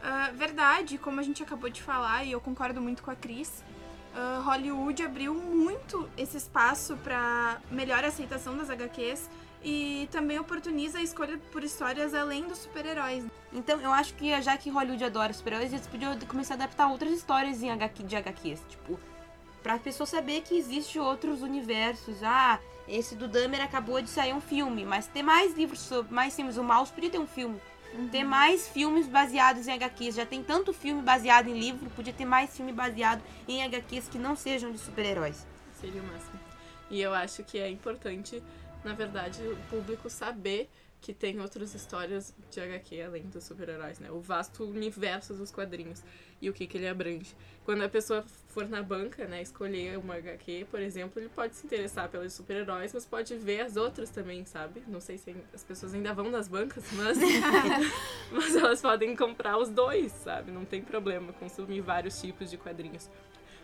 [0.00, 3.62] Uh, verdade, como a gente acabou de falar, e eu concordo muito com a Cris,
[4.14, 9.28] uh, Hollywood abriu muito esse espaço para melhor aceitação das HQs
[9.62, 13.24] e também oportuniza a escolha por histórias além dos super-heróis.
[13.52, 17.12] Então, eu acho que já que Hollywood adora super-heróis, eles podiam começar a adaptar outras
[17.12, 18.98] histórias em HQ, de HQs, tipo,
[19.62, 22.22] pra pessoa saber que existe outros universos.
[22.22, 26.34] Ah, esse do Dahmer acabou de sair um filme, mas tem mais livros sobre mais
[26.34, 26.56] filmes.
[26.56, 27.60] O Mouse podia ter um filme.
[27.92, 28.08] Uhum.
[28.08, 30.14] Ter mais filmes baseados em HQs.
[30.14, 34.18] Já tem tanto filme baseado em livro, podia ter mais filme baseado em HQs que
[34.18, 35.46] não sejam de super-heróis.
[35.80, 36.38] Seria o máximo.
[36.90, 38.42] E eu acho que é importante,
[38.84, 40.68] na verdade, o público saber
[41.00, 44.10] que tem outras histórias de HQ além dos super-heróis, né?
[44.10, 46.02] O vasto universo dos quadrinhos
[46.40, 47.34] e o que, que ele abrange.
[47.64, 51.66] Quando a pessoa for na banca, né, escolher uma HQ, por exemplo, ele pode se
[51.66, 54.82] interessar pelos super-heróis, mas pode ver as outras também, sabe?
[54.88, 57.18] Não sei se as pessoas ainda vão nas bancas, mas,
[58.32, 60.50] mas elas podem comprar os dois, sabe?
[60.50, 63.08] Não tem problema consumir vários tipos de quadrinhos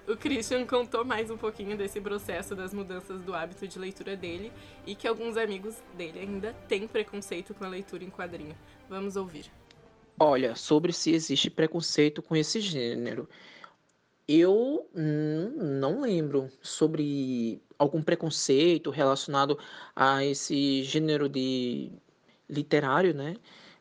[0.08, 4.52] o Christian contou mais um pouquinho desse processo das mudanças do hábito de leitura dele
[4.86, 8.56] e que alguns amigos dele ainda têm preconceito com a leitura em quadrinho.
[8.88, 9.50] Vamos ouvir.
[10.18, 13.28] Olha, sobre se existe preconceito com esse gênero.
[14.28, 19.58] Eu não lembro sobre algum preconceito relacionado
[19.94, 21.92] a esse gênero de
[22.48, 23.36] literário, né?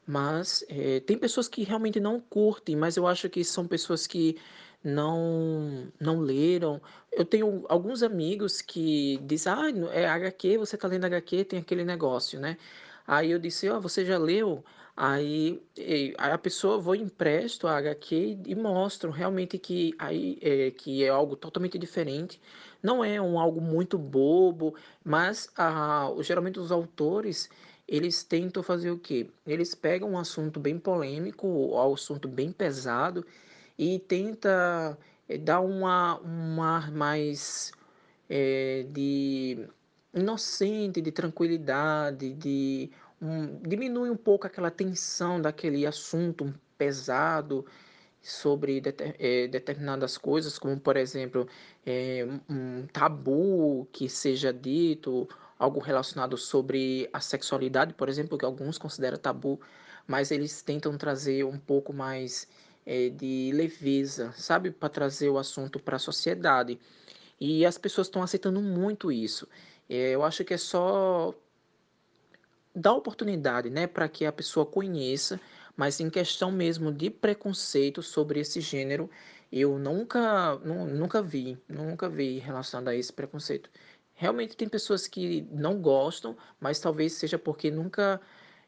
[0.06, 4.38] Mas é, tem pessoas que realmente não curtem, mas eu acho que são pessoas que
[4.86, 6.82] não não leram.
[7.12, 11.84] Eu tenho alguns amigos que dizem, ah, é HQ, você está lendo HQ, tem aquele
[11.84, 12.58] negócio, né?
[13.08, 14.64] Aí eu disse, ó, oh, você já leu?
[14.98, 15.62] Aí
[16.18, 21.36] a pessoa vou empresto a HQ e mostram realmente que aí é, que é algo
[21.36, 22.40] totalmente diferente.
[22.82, 27.50] Não é um algo muito bobo, mas a, geralmente os autores
[27.88, 29.30] eles tentam fazer o quê?
[29.46, 33.26] Eles pegam um assunto bem polêmico, um assunto bem pesado
[33.78, 37.72] e tenta eh, dar uma, um ar mais
[38.30, 39.68] é, de
[40.14, 42.90] inocente, de tranquilidade, de
[43.22, 47.66] um, diminui um pouco aquela tensão daquele assunto pesado
[48.22, 48.82] sobre
[49.20, 51.48] é, determinadas coisas, como por exemplo
[51.86, 55.28] é, um tabu que seja dito,
[55.60, 59.60] algo relacionado sobre a sexualidade, por exemplo, que alguns consideram tabu,
[60.08, 62.48] mas eles tentam trazer um pouco mais
[62.86, 66.80] é, de leveza, sabe, para trazer o assunto para a sociedade.
[67.40, 69.48] E as pessoas estão aceitando muito isso.
[69.90, 71.34] É, eu acho que é só
[72.76, 75.40] dar oportunidade, né, para que a pessoa conheça,
[75.78, 79.10] mas em questão mesmo de preconceito sobre esse gênero,
[79.52, 83.70] eu nunca, nunca vi, nunca vi relacionado a esse preconceito.
[84.14, 88.20] Realmente tem pessoas que não gostam, mas talvez seja porque nunca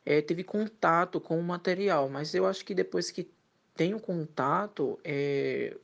[0.06, 2.10] é, teve contato com o material.
[2.10, 3.30] Mas eu acho que depois que
[3.78, 5.78] tem o contato, é,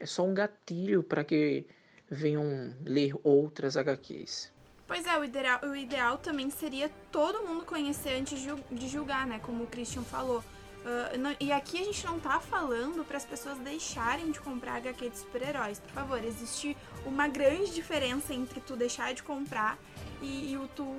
[0.00, 1.64] é só um gatilho para que
[2.10, 4.52] venham ler outras HQs.
[4.86, 9.38] Pois é, o ideal, o ideal também seria todo mundo conhecer antes de julgar, né?
[9.38, 10.40] Como o Christian falou.
[10.80, 14.76] Uh, não, e aqui a gente não tá falando para as pessoas deixarem de comprar
[14.76, 15.78] HQ de super-heróis.
[15.78, 19.78] Por favor, existe uma grande diferença entre tu deixar de comprar
[20.20, 20.96] e, e tu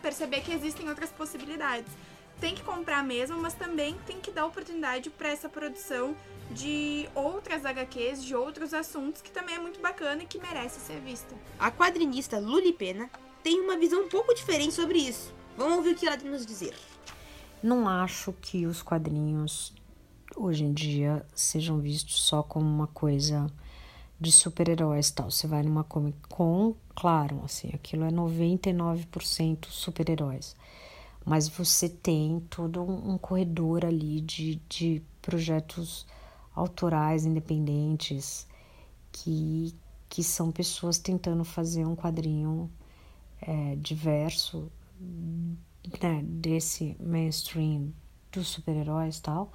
[0.00, 1.92] perceber que existem outras possibilidades
[2.40, 6.16] tem que comprar mesmo, mas também tem que dar oportunidade para essa produção
[6.50, 11.00] de outras HQs, de outros assuntos, que também é muito bacana e que merece ser
[11.00, 11.34] vista.
[11.58, 13.10] A quadrinista Luli Pena
[13.42, 15.32] tem uma visão um pouco diferente sobre isso.
[15.56, 16.74] Vamos ouvir o que ela tem nos dizer.
[17.62, 19.74] Não acho que os quadrinhos
[20.36, 23.46] hoje em dia sejam vistos só como uma coisa
[24.20, 25.30] de super-heróis tal.
[25.30, 30.56] Você vai numa Comic Con, claro, assim, aquilo é 99% super-heróis
[31.24, 36.06] mas você tem todo um corredor ali de, de projetos
[36.54, 38.46] autorais independentes
[39.12, 39.74] que,
[40.08, 42.70] que são pessoas tentando fazer um quadrinho
[43.40, 44.70] é, diverso
[46.02, 47.92] né, desse mainstream
[48.32, 49.52] dos super-heróis tal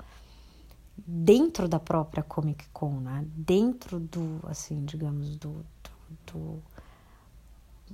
[0.97, 3.25] dentro da própria Comic Con, né?
[3.35, 6.63] Dentro do, assim, digamos, do, do, do,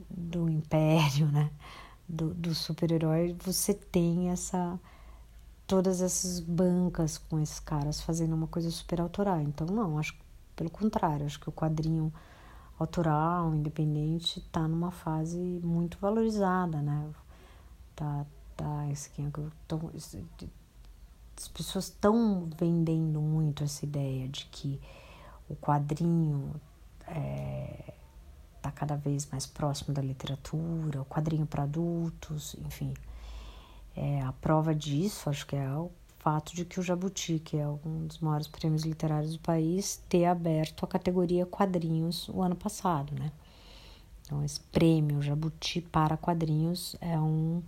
[0.10, 1.50] do império, né?
[2.10, 4.80] Do, do super-herói, você tem essa
[5.68, 9.40] todas essas bancas com esses caras fazendo uma coisa super autoral.
[9.40, 10.16] Então, não, acho
[10.56, 12.12] pelo contrário, acho que o quadrinho
[12.78, 17.10] autoral, independente, está numa fase muito valorizada, né?
[17.96, 18.26] Tá,
[18.58, 19.10] tá, esse,
[19.68, 19.90] tão,
[21.38, 24.82] as pessoas estão vendendo muito essa ideia de que
[25.48, 26.54] o quadrinho
[27.08, 27.94] é,
[28.70, 32.94] está cada vez mais próximo da literatura, o quadrinho para adultos, enfim.
[33.96, 37.68] É, a prova disso, acho que é o fato de que o Jabuti, que é
[37.68, 43.14] um dos maiores prêmios literários do país, ter aberto a categoria quadrinhos o ano passado,
[43.16, 43.32] né?
[44.22, 47.64] Então, esse prêmio Jabuti para quadrinhos é um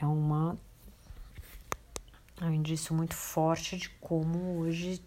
[0.00, 0.58] é uma
[2.40, 5.00] é um indício muito forte de como hoje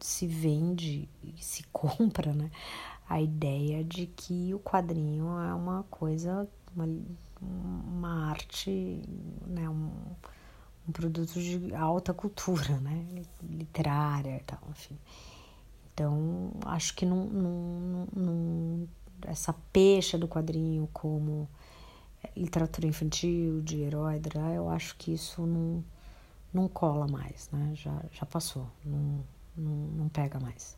[0.00, 2.50] se vende e se compra, né?
[3.08, 6.88] A ideia de que o quadrinho é uma coisa, uma,
[7.40, 9.02] uma arte,
[9.46, 9.68] né?
[9.68, 9.90] Um,
[10.88, 13.24] um produto de alta cultura, né?
[13.42, 14.98] Literária e tal, enfim.
[15.92, 18.88] Então, acho que não, não, não,
[19.22, 21.48] essa pecha do quadrinho como
[22.36, 24.20] literatura infantil, de herói,
[24.54, 25.82] eu acho que isso não,
[26.52, 27.72] não cola mais, né?
[27.74, 29.24] Já, já passou, não,
[29.56, 30.76] não, não pega mais.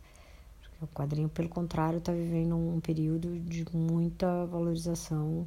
[0.81, 5.47] O quadrinho, pelo contrário, está vivendo um período de muita valorização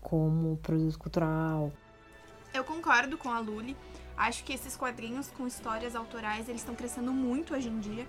[0.00, 1.72] como produto cultural.
[2.52, 3.74] Eu concordo com a Luli.
[4.16, 8.06] Acho que esses quadrinhos com histórias autorais, eles estão crescendo muito hoje em dia.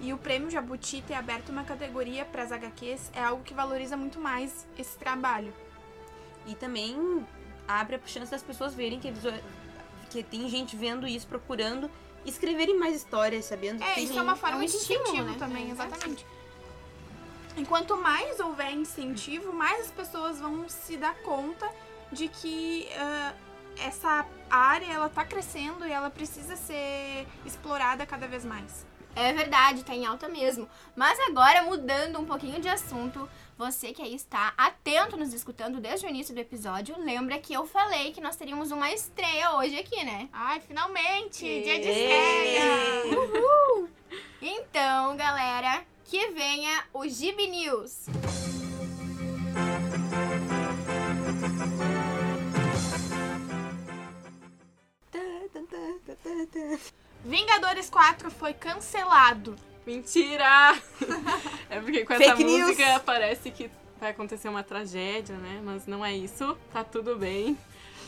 [0.00, 3.96] E o prêmio Jabuti ter aberto uma categoria para as HQs é algo que valoriza
[3.96, 5.52] muito mais esse trabalho.
[6.46, 7.26] E também
[7.66, 9.12] abre a chance das pessoas verem que,
[10.08, 11.90] que tem gente vendo isso, procurando
[12.24, 14.18] escreverem mais histórias, sabendo É, que isso tem...
[14.18, 15.36] é uma forma um de estímulo, incentivo né?
[15.38, 16.26] também, É, exatamente.
[17.56, 21.68] Enquanto mais houver incentivo, mais as pessoas vão se dar conta
[22.12, 23.34] de que ah,
[23.80, 28.86] essa área ela tá crescendo e ela precisa ser explorada cada vez mais.
[29.16, 30.68] É verdade, tá em alta mesmo.
[30.94, 33.28] Mas agora, mudando um pouquinho de assunto,
[33.58, 37.66] você que aí está atento nos escutando desde o início do episódio, lembra que eu
[37.66, 40.28] falei que nós teríamos uma estreia hoje aqui, né?
[40.32, 41.40] Ai, finalmente!
[41.40, 42.62] Dia de estreia!
[44.40, 48.06] Então, galera, que venha o Gibi News.
[57.24, 59.56] Vingadores 4 foi cancelado.
[59.92, 60.76] Mentira!
[61.70, 62.68] é porque com essa Fake news.
[62.68, 65.62] música parece que vai acontecer uma tragédia, né?
[65.64, 66.58] Mas não é isso.
[66.74, 67.56] Tá tudo bem.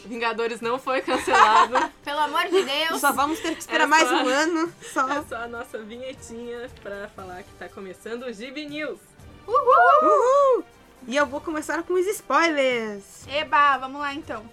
[0.05, 1.75] Vingadores não foi cancelado.
[2.05, 3.01] Pelo amor de Deus.
[3.01, 4.73] Só vamos ter que esperar Era mais só- um ano.
[4.93, 5.09] Só.
[5.11, 9.01] É só a nossa vinhetinha pra falar que tá começando o Gibi News.
[9.49, 10.63] Uhul!
[11.09, 13.27] E eu vou começar com os spoilers.
[13.27, 14.45] Eba, vamos lá então.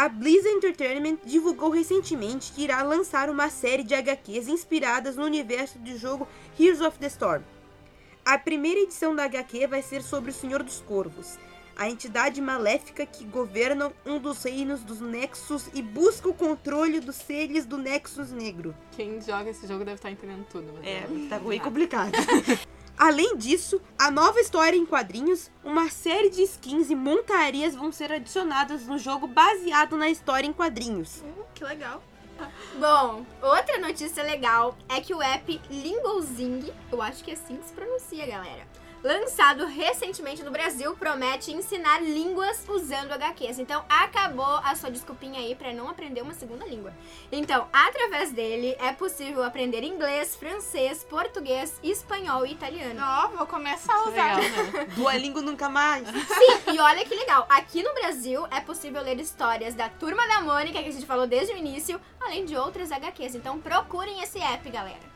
[0.00, 5.78] A Blizzard Entertainment divulgou recentemente que irá lançar uma série de HQs inspiradas no universo
[5.78, 6.26] do jogo
[6.58, 7.42] Heroes of the Storm.
[8.24, 11.38] A primeira edição da HQ vai ser sobre o Senhor dos Corvos,
[11.76, 17.16] a entidade maléfica que governa um dos reinos dos Nexus e busca o controle dos
[17.16, 18.74] seres do Nexus Negro.
[18.92, 20.72] Quem joga esse jogo deve estar entendendo tudo.
[20.78, 22.12] Mas É, não- tá bem complicado.
[23.00, 28.12] Além disso, a nova história em quadrinhos, uma série de skins e montarias vão ser
[28.12, 31.22] adicionadas no jogo baseado na história em quadrinhos.
[31.22, 32.02] Uh, que legal.
[32.78, 37.68] Bom, outra notícia legal é que o app Lingozing, eu acho que é assim que
[37.68, 38.68] se pronuncia, galera,
[39.02, 43.58] lançado recentemente no Brasil, promete ensinar línguas usando HQs.
[43.58, 46.92] Então, acabou a sua desculpinha aí pra não aprender uma segunda língua.
[47.32, 53.00] Então, através dele, é possível aprender inglês, francês, português, espanhol e italiano.
[53.02, 54.36] Ó, vou começar a usar.
[54.36, 54.86] Legal, né?
[54.96, 56.06] Duolingo nunca mais.
[56.06, 57.46] Sim, e olha que legal.
[57.48, 61.26] Aqui no Brasil é possível ler histórias da Turma da Mônica, que a gente falou
[61.26, 63.34] desde o início, além de outras HQs.
[63.34, 65.09] Então procurem esse app, galera.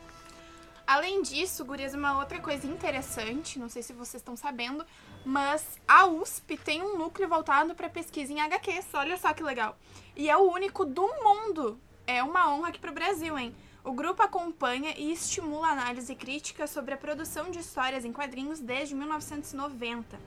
[0.87, 4.85] Além disso, gurias, uma outra coisa interessante, não sei se vocês estão sabendo,
[5.25, 8.87] mas a USP tem um núcleo voltado para pesquisa em HQs.
[8.93, 9.79] Olha só que legal.
[10.15, 11.81] E é o único do mundo.
[12.07, 13.55] É uma honra aqui pro Brasil, hein?
[13.83, 18.95] O grupo acompanha e estimula análise crítica sobre a produção de histórias em quadrinhos desde
[18.95, 20.19] 1990.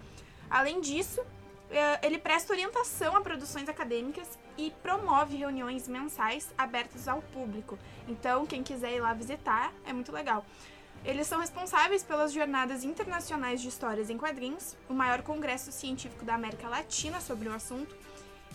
[0.49, 1.21] Além disso,
[2.01, 4.27] ele presta orientação a produções acadêmicas
[4.57, 7.77] e promove reuniões mensais abertas ao público.
[8.07, 10.45] Então, quem quiser ir lá visitar, é muito legal.
[11.05, 16.35] Eles são responsáveis pelas Jornadas Internacionais de Histórias em Quadrinhos, o maior congresso científico da
[16.35, 17.95] América Latina sobre o assunto,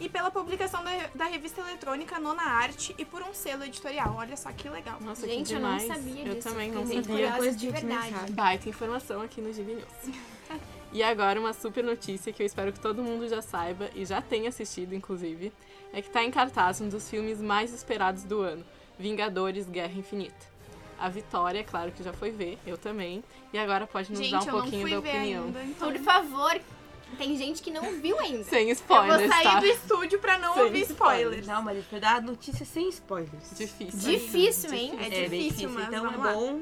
[0.01, 4.15] e pela publicação da, da revista eletrônica Nona Arte e por um selo editorial.
[4.19, 4.99] Olha só que legal.
[5.01, 7.03] Nossa, Gente, que eu não sabia Eu disso, também não sabia.
[7.03, 8.33] curiosa de verdade.
[8.33, 10.17] Baita informação aqui no Gibi News.
[10.93, 14.21] E agora uma super notícia que eu espero que todo mundo já saiba e já
[14.21, 15.51] tenha assistido, inclusive,
[15.93, 18.65] é que tá em cartaz um dos filmes mais esperados do ano,
[18.99, 20.53] Vingadores Guerra Infinita.
[20.99, 24.33] A Vitória, é claro que já foi ver, eu também, e agora pode nos Gente,
[24.33, 25.45] dar um pouquinho da opinião.
[25.47, 26.61] ainda, então Por favor,
[27.19, 28.45] tem gente que não viu ainda.
[28.45, 29.61] Sem eu vou spoilers, sair tá?
[29.61, 31.47] do estúdio pra não Sem ouvir spoilers.
[31.47, 33.57] Não, mas pra dar notícia sem spoilers.
[33.57, 33.99] Difícil.
[34.13, 34.93] Difícil, hein?
[35.01, 36.33] É É difícil, difícil, mas então vamos é lá.
[36.35, 36.61] bom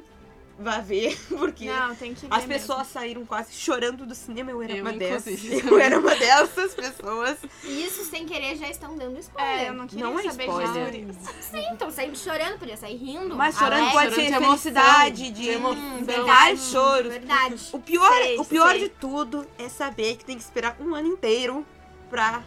[0.62, 2.52] vá ver, porque Não, tem que ver as mesmo.
[2.66, 4.50] pessoas saíram quase chorando do cinema.
[4.50, 5.40] Eu era Eu, uma dessas.
[5.44, 7.38] Eu era uma dessas pessoas.
[7.64, 9.66] E isso sem querer já estão dando É, spoiler.
[9.68, 10.90] eu não queria Não é saber spoiler.
[11.06, 11.18] disso.
[11.40, 13.34] Sim, então saindo chorando, podia sair rindo.
[13.36, 13.92] Mas chorando alegre.
[13.92, 15.96] pode ser chorando de emoção, felicidade, de, de emoção.
[15.98, 16.28] de Verdade.
[16.28, 17.12] vários choros.
[17.12, 17.68] Verdade.
[17.72, 18.78] O pior, Sei, o pior sei.
[18.80, 21.66] de tudo é saber que tem que esperar um ano inteiro
[22.10, 22.42] pra,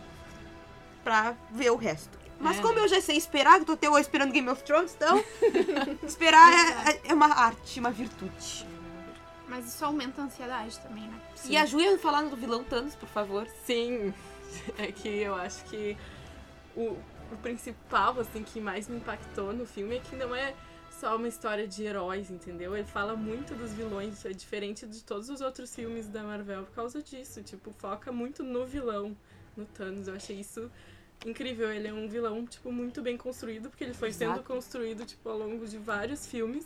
[1.03, 2.22] pra ver o resto.
[2.43, 2.81] Mas É, como né?
[2.81, 5.23] eu já sei esperar, que eu tô até hoje esperando Game of Thrones, então
[6.05, 8.67] esperar é, é uma arte, uma virtude.
[9.47, 11.21] Mas isso aumenta a ansiedade também, né?
[11.45, 13.47] E a Ju ia falar do vilão Thanos, por favor.
[13.65, 14.13] Sim,
[14.77, 15.97] é que eu acho que
[16.75, 16.97] o,
[17.31, 20.53] o principal, assim, que mais me impactou no filme é que não é
[20.99, 22.75] só uma história de heróis, entendeu?
[22.75, 26.73] Ele fala muito dos vilões, é diferente de todos os outros filmes da Marvel por
[26.73, 27.43] causa disso.
[27.43, 29.15] Tipo, foca muito no vilão,
[29.55, 30.07] no Thanos.
[30.07, 30.71] Eu achei isso
[31.29, 31.71] incrível.
[31.71, 34.47] Ele é um vilão, tipo, muito bem construído, porque ele foi sendo Exato.
[34.47, 36.65] construído, tipo, ao longo de vários filmes.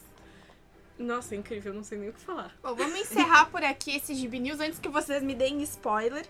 [0.97, 2.55] Nossa, é incrível, não sei nem o que falar.
[2.61, 6.25] Bom, vamos encerrar por aqui esse Gibi News antes que vocês me deem spoiler.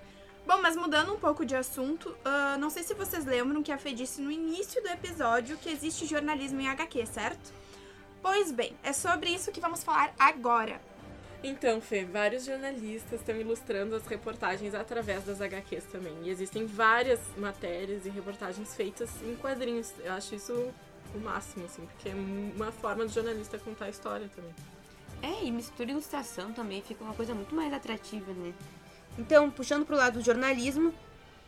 [0.46, 3.78] Bom, mas mudando um pouco de assunto, ah, não sei se vocês lembram que a
[3.78, 7.54] Fê disse no início do episódio que existe jornalismo em HQ, certo?
[8.22, 10.82] Pois bem, é sobre isso que vamos falar agora.
[11.50, 16.14] Então, Fê, vários jornalistas estão ilustrando as reportagens através das HQs também.
[16.24, 19.94] E existem várias matérias e reportagens feitas em quadrinhos.
[20.04, 20.54] Eu acho isso
[21.16, 24.54] o máximo, assim, porque é uma forma do jornalista contar a história também.
[25.22, 28.54] É, e mistura ilustração também fica uma coisa muito mais atrativa, né?
[29.18, 30.94] Então, puxando pro lado do jornalismo,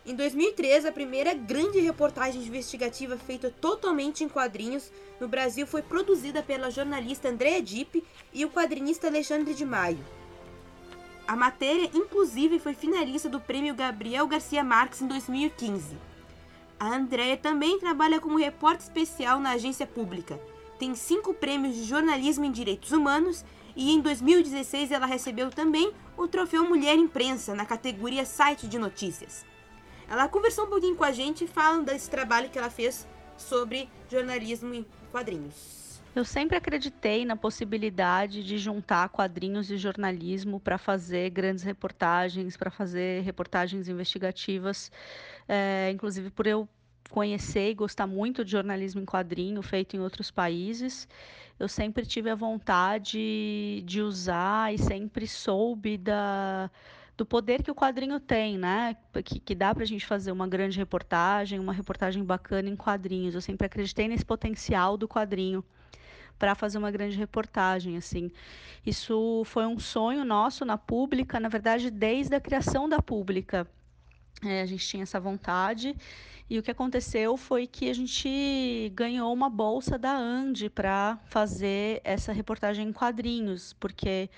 [0.06, 6.42] em 2013, a primeira grande reportagem investigativa feita totalmente em quadrinhos no Brasil foi produzida
[6.42, 10.04] pela jornalista Andrea Dipp e o quadrinista Alexandre de Maio.
[11.28, 15.96] A matéria, inclusive, foi finalista do prêmio Gabriel Garcia Marques em 2015.
[16.78, 20.40] A Andrea também trabalha como repórter especial na agência pública.
[20.78, 23.44] Tem cinco prêmios de jornalismo em direitos humanos
[23.76, 29.49] e em 2016 ela recebeu também o troféu Mulher Imprensa na categoria Site de Notícias.
[30.10, 33.06] Ela conversou um pouquinho com a gente falando desse trabalho que ela fez
[33.38, 36.02] sobre jornalismo em quadrinhos.
[36.16, 42.72] Eu sempre acreditei na possibilidade de juntar quadrinhos e jornalismo para fazer grandes reportagens, para
[42.72, 44.90] fazer reportagens investigativas,
[45.48, 46.68] é, inclusive por eu
[47.08, 51.06] conhecer e gostar muito de jornalismo em quadrinho feito em outros países.
[51.56, 56.68] Eu sempre tive a vontade de usar e sempre soube da,
[57.20, 58.96] do poder que o quadrinho tem, né?
[59.22, 63.34] Que, que dá para a gente fazer uma grande reportagem, uma reportagem bacana em quadrinhos.
[63.34, 65.62] Eu sempre acreditei nesse potencial do quadrinho
[66.38, 68.30] para fazer uma grande reportagem, assim.
[68.86, 73.68] Isso foi um sonho nosso na pública, na verdade, desde a criação da pública.
[74.42, 75.94] É, a gente tinha essa vontade
[76.48, 82.00] e o que aconteceu foi que a gente ganhou uma bolsa da Andi para fazer
[82.02, 84.30] essa reportagem em quadrinhos, porque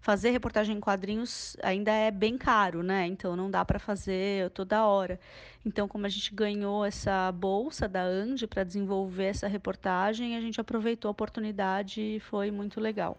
[0.00, 3.06] fazer reportagem em quadrinhos ainda é bem caro, né?
[3.06, 5.20] Então não dá para fazer toda hora.
[5.64, 10.60] Então, como a gente ganhou essa bolsa da Andi para desenvolver essa reportagem, a gente
[10.60, 13.18] aproveitou a oportunidade e foi muito legal.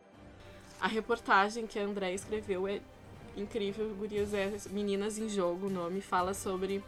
[0.80, 2.82] A reportagem que a André escreveu é
[3.38, 6.84] incrível, Gurias é Meninas em Jogo, o nome fala sobre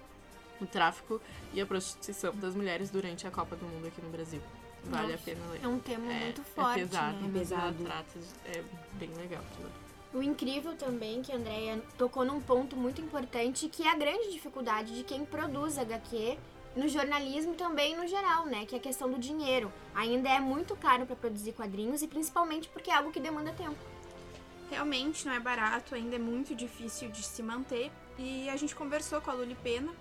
[0.59, 1.21] o tráfico
[1.53, 4.41] e a prostituição das mulheres durante a Copa do Mundo aqui no Brasil.
[4.85, 5.59] Vale Nossa, a pena ler.
[5.63, 7.23] É um tema É- muito forte, é pesado, né?
[7.23, 7.83] ela Pesado.
[7.85, 9.41] trata de- é bem legal.
[9.61, 9.82] ler.
[10.13, 14.31] O incrível também que a Andrea tocou num ponto muito importante, que é a grande
[14.31, 16.37] dificuldade de quem produz HQ
[16.75, 18.63] no jornalismo também no geral, né?
[18.67, 19.73] Que é a questão do dinheiro.
[19.95, 23.75] Ainda é muito caro para produzir quadrinhos e principalmente porque é algo que demanda tempo.
[24.69, 27.91] Realmente não é barato, ainda é muito difícil de se manter.
[28.19, 29.91] E a gente conversou com a Luli Pena,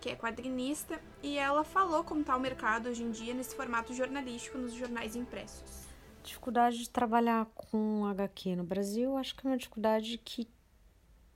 [0.00, 3.92] que é quadrinista, e ela falou como está o mercado hoje em dia nesse formato
[3.92, 5.87] jornalístico nos jornais impressos.
[6.28, 10.46] Dificuldade de trabalhar com HQ no Brasil, acho que é uma dificuldade que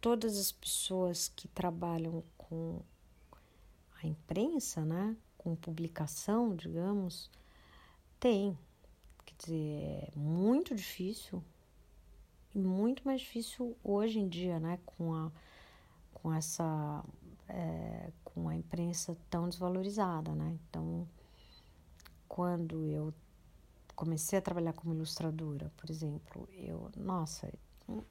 [0.02, 2.83] todas as pessoas que trabalham com
[4.02, 7.31] a imprensa, né, com publicação, digamos,
[8.20, 8.59] têm.
[9.24, 11.42] Quer dizer, é muito difícil
[12.55, 15.33] e muito mais difícil hoje em dia, né, com a
[16.12, 17.02] com essa
[17.48, 20.59] é, com a imprensa tão desvalorizada, né?
[20.68, 21.09] Então,
[22.28, 23.12] quando eu
[23.94, 27.52] comecei a trabalhar como ilustradora, por exemplo, eu, nossa,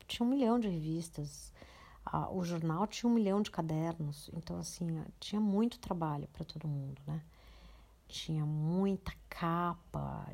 [0.08, 1.54] tinha um milhão de revistas,
[2.32, 7.02] o jornal tinha um milhão de cadernos, então assim, tinha muito trabalho para todo mundo,
[7.08, 7.22] né?
[8.08, 10.28] Tinha muita capa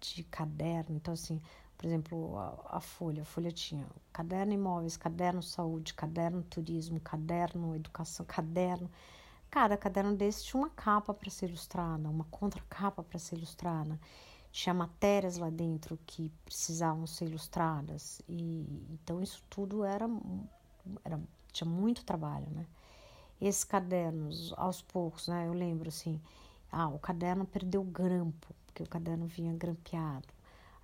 [0.00, 1.40] de caderno, então assim,
[1.78, 7.74] por exemplo, a, a Folha, a Folha tinha caderno imóveis, caderno saúde, caderno turismo, caderno
[7.74, 8.90] educação, caderno
[9.54, 14.00] Cada caderno desse tinha uma capa para ser ilustrada, uma contracapa para ser ilustrada.
[14.54, 20.08] Tinha matérias lá dentro que precisavam ser ilustradas e então isso tudo era,
[21.04, 22.64] era tinha muito trabalho, né?
[23.40, 25.48] Esses cadernos, aos poucos, né?
[25.48, 26.20] Eu lembro assim,
[26.70, 30.28] ah, o caderno perdeu grampo, porque o caderno vinha grampeado.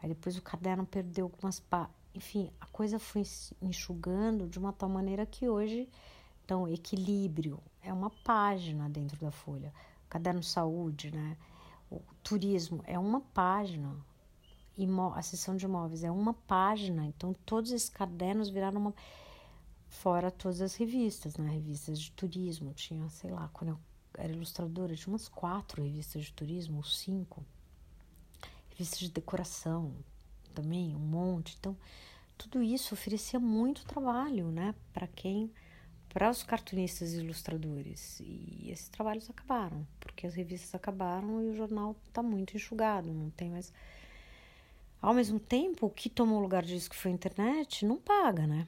[0.02, 3.22] Aí depois o caderno perdeu algumas pá, enfim, a coisa foi
[3.62, 5.88] enxugando de uma tal maneira que hoje,
[6.44, 9.72] então, equilíbrio é uma página dentro da folha.
[10.06, 11.36] O caderno saúde, né?
[11.90, 13.96] O turismo é uma página.
[15.14, 17.04] A sessão de imóveis é uma página.
[17.04, 18.94] Então, todos esses cadernos viraram uma.
[19.88, 21.50] Fora todas as revistas, né?
[21.50, 22.72] Revistas de turismo.
[22.72, 23.78] Tinha, sei lá, quando eu
[24.16, 27.44] era ilustradora, tinha umas quatro revistas de turismo, ou cinco.
[28.70, 29.92] Revistas de decoração
[30.54, 31.56] também, um monte.
[31.58, 31.76] Então,
[32.38, 34.74] tudo isso oferecia muito trabalho, né?
[34.92, 35.52] Para quem
[36.12, 38.20] para os cartunistas e ilustradores.
[38.20, 43.30] E esses trabalhos acabaram, porque as revistas acabaram e o jornal está muito enxugado, não
[43.30, 43.72] tem mais.
[45.00, 48.46] Ao mesmo tempo, o que tomou o lugar disso, que foi a internet, não paga,
[48.46, 48.66] né?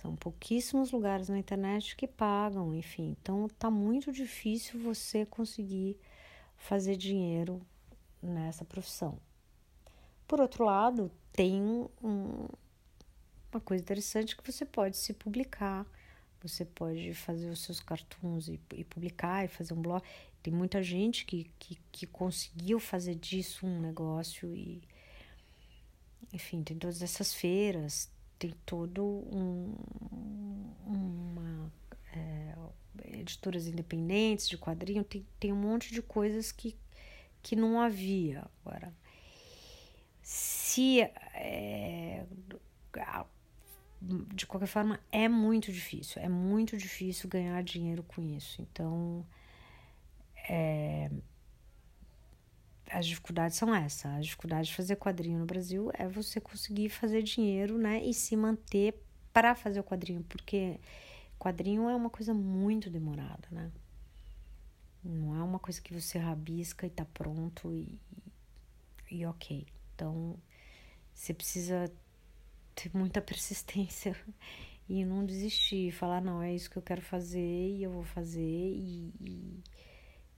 [0.00, 3.16] São pouquíssimos lugares na internet que pagam, enfim.
[3.20, 5.96] Então tá muito difícil você conseguir
[6.56, 7.60] fazer dinheiro
[8.20, 9.18] nessa profissão.
[10.26, 11.62] Por outro lado, tem
[12.02, 12.48] um,
[13.52, 15.86] uma coisa interessante que você pode se publicar
[16.42, 20.02] você pode fazer os seus cartoons e, e publicar e fazer um blog.
[20.42, 24.82] Tem muita gente que, que, que conseguiu fazer disso um negócio e
[26.32, 29.74] enfim, tem todas essas feiras, tem todo um,
[30.86, 31.72] uma
[32.14, 32.54] é,
[33.18, 36.74] editoras independentes de quadrinho, tem, tem um monte de coisas que,
[37.42, 38.94] que não havia agora.
[40.22, 42.24] Se é,
[44.34, 46.20] de qualquer forma, é muito difícil.
[46.20, 48.60] É muito difícil ganhar dinheiro com isso.
[48.60, 49.24] Então,
[50.48, 51.10] é,
[52.90, 54.06] as dificuldades são essas.
[54.06, 58.02] A dificuldade de fazer quadrinho no Brasil é você conseguir fazer dinheiro, né?
[58.04, 59.00] E se manter
[59.32, 60.78] para fazer o quadrinho, porque
[61.38, 63.70] quadrinho é uma coisa muito demorada, né?
[65.02, 67.98] Não é uma coisa que você rabisca e tá pronto e,
[69.10, 69.66] e ok.
[69.94, 70.36] Então,
[71.14, 71.90] você precisa
[72.74, 74.16] ter muita persistência
[74.88, 78.40] e não desistir, falar, não, é isso que eu quero fazer e eu vou fazer
[78.40, 79.62] e, e,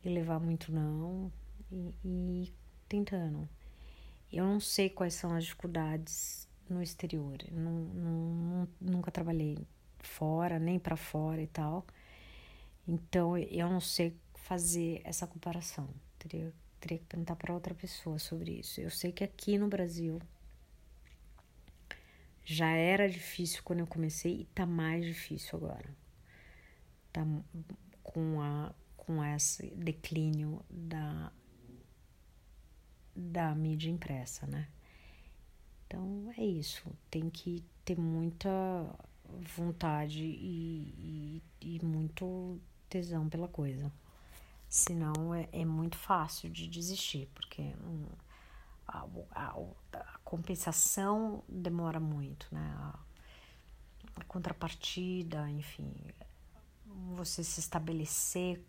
[0.04, 1.32] e levar muito não
[1.70, 2.52] e, e
[2.88, 3.48] tentando.
[4.32, 9.58] Eu não sei quais são as dificuldades no exterior, não, não, nunca trabalhei
[10.00, 11.86] fora, nem para fora e tal,
[12.86, 18.60] então eu não sei fazer essa comparação, teria, teria que perguntar para outra pessoa sobre
[18.60, 18.80] isso.
[18.80, 20.20] Eu sei que aqui no Brasil
[22.44, 25.88] já era difícil quando eu comecei e tá mais difícil agora.
[27.12, 27.26] Tá
[28.02, 31.32] com a com esse declínio da
[33.14, 34.68] da mídia impressa, né?
[35.86, 38.50] Então é isso, tem que ter muita
[39.56, 43.92] vontade e, e, e muito tesão pela coisa.
[44.68, 48.06] Senão é, é muito fácil de desistir, porque hum,
[48.88, 49.56] a, a,
[49.92, 52.74] a compensação demora muito, né?
[52.76, 52.98] A,
[54.26, 55.94] contrapartida, enfim,
[57.14, 58.60] você se estabelecer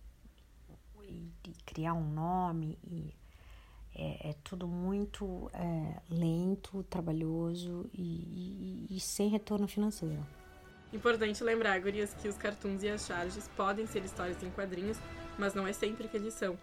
[1.01, 3.15] e, e criar um nome e
[3.95, 10.23] é, é tudo muito é, lento, trabalhoso e, e, e, sem retorno financeiro.
[10.93, 14.97] Importante lembrar, Gurias, que os cartoons e as charges podem ser histórias em quadrinhos,
[15.37, 16.57] mas não é sempre que eles são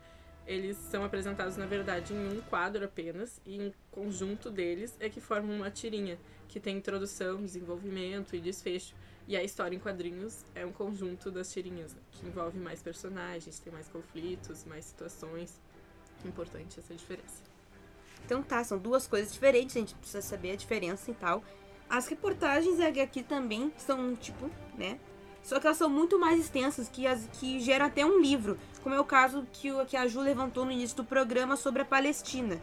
[0.47, 5.21] eles são apresentados, na verdade, em um quadro apenas, e em conjunto deles é que
[5.21, 6.19] formam uma tirinha,
[6.49, 8.95] que tem introdução, desenvolvimento e desfecho.
[9.27, 13.73] E a história em quadrinhos é um conjunto das tirinhas, que envolve mais personagens, tem
[13.73, 15.61] mais conflitos, mais situações.
[16.25, 17.43] Importante essa diferença.
[18.25, 21.43] Então tá, são duas coisas diferentes, a gente precisa saber a diferença e tal.
[21.89, 24.99] As reportagens aqui também são, tipo, né?
[25.43, 28.95] Só que elas são muito mais extensas, que, as, que geram até um livro, como
[28.95, 32.61] é o caso que, que a Ju levantou no início do programa sobre a Palestina.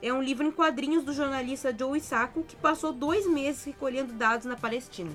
[0.00, 4.46] É um livro em quadrinhos do jornalista Joe Sacco, que passou dois meses recolhendo dados
[4.46, 5.10] na Palestina.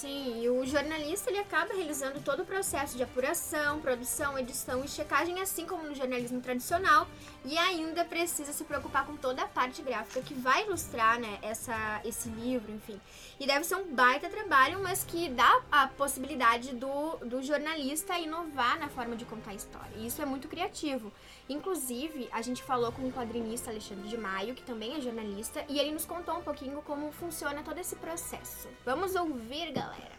[0.00, 4.88] Sim, e o jornalista ele acaba realizando todo o processo de apuração, produção, edição e
[4.88, 7.06] checagem, assim como no jornalismo tradicional,
[7.44, 12.00] e ainda precisa se preocupar com toda a parte gráfica que vai ilustrar né, essa,
[12.04, 13.00] esse livro, enfim.
[13.38, 18.78] E deve ser um baita trabalho, mas que dá a possibilidade do, do jornalista inovar
[18.80, 19.96] na forma de contar a história.
[19.96, 21.12] E isso é muito criativo.
[21.48, 25.78] Inclusive, a gente falou com o quadrinista Alexandre de Maio, que também é jornalista, e
[25.78, 28.68] ele nos contou um pouquinho como funciona todo esse processo.
[28.84, 30.14] Vamos ouvir, galera.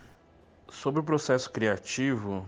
[0.70, 2.48] Sobre o processo criativo,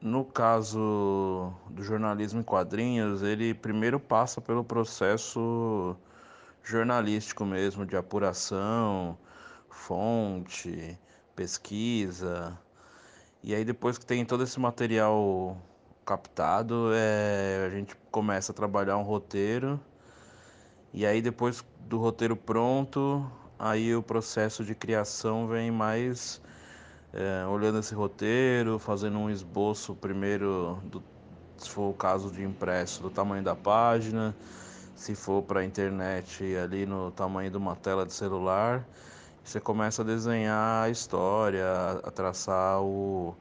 [0.00, 5.96] no caso do jornalismo em quadrinhos, ele primeiro passa pelo processo
[6.62, 9.18] jornalístico mesmo, de apuração,
[9.68, 10.98] fonte,
[11.34, 12.56] pesquisa.
[13.42, 15.60] E aí depois que tem todo esse material
[16.04, 19.80] captado, é, a gente começa a trabalhar um roteiro.
[20.92, 26.40] E aí depois do roteiro pronto, aí o processo de criação vem mais
[27.12, 31.02] é, olhando esse roteiro, fazendo um esboço primeiro, do,
[31.56, 34.34] se for o caso de impresso, do tamanho da página,
[34.94, 38.86] se for para a internet ali no tamanho de uma tela de celular.
[39.44, 41.66] Você começa a desenhar a história,
[42.02, 43.36] a traçar o,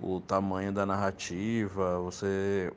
[0.00, 2.72] o tamanho da narrativa, você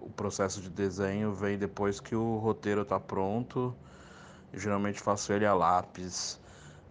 [0.00, 3.74] o processo de desenho vem depois que o roteiro está pronto.
[4.52, 6.40] Eu geralmente faço ele a lápis,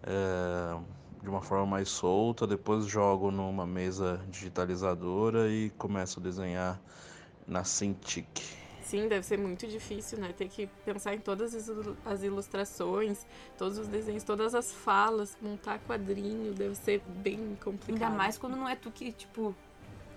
[0.02, 0.78] é,
[1.22, 6.80] de uma forma mais solta, depois jogo numa mesa digitalizadora e começo a desenhar
[7.46, 8.66] na Cintiq.
[8.82, 10.32] Sim, deve ser muito difícil, né?
[10.32, 11.52] Ter que pensar em todas
[12.04, 13.26] as ilustrações,
[13.58, 18.04] todos os desenhos, todas as falas, montar quadrinho, deve ser bem complicado.
[18.04, 19.52] Ainda mais quando não é tu que, tipo,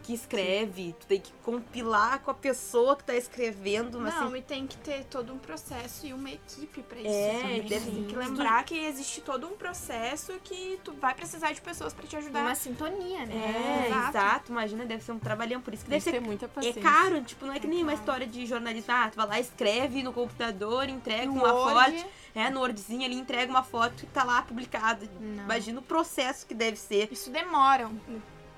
[0.09, 0.95] que escreve, Sim.
[0.99, 3.99] tu tem que compilar com a pessoa que tá escrevendo.
[3.99, 4.37] Mas Não, assim...
[4.37, 7.07] e tem que ter todo um processo e uma equipe para isso.
[7.07, 11.61] É, deve tem que lembrar que existe todo um processo que tu vai precisar de
[11.61, 12.41] pessoas para te ajudar.
[12.41, 13.35] Uma sintonia, né?
[13.35, 14.09] É, exato.
[14.09, 14.51] exato.
[14.51, 15.61] Imagina, deve ser um trabalhão.
[15.61, 16.79] Por isso que deve, deve ser muita é paciência.
[16.79, 18.91] É caro, tipo, não é que nem uma história de jornalista.
[18.91, 21.99] Ah, tu vai lá, escreve no computador, entrega no uma Word.
[21.99, 22.09] foto.
[22.33, 25.07] É, no Wordzinho ali, entrega uma foto e tá lá publicado.
[25.19, 25.43] Não.
[25.43, 27.09] Imagina o processo que deve ser.
[27.11, 27.91] Isso demora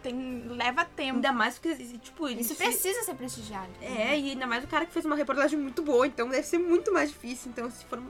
[0.01, 1.15] tem, leva tempo.
[1.15, 3.69] Ainda mais porque, tipo, isso precisa ser prestigiado.
[3.81, 6.57] É, e ainda mais o cara que fez uma reportagem muito boa, então deve ser
[6.57, 7.51] muito mais difícil.
[7.51, 8.01] Então, se for.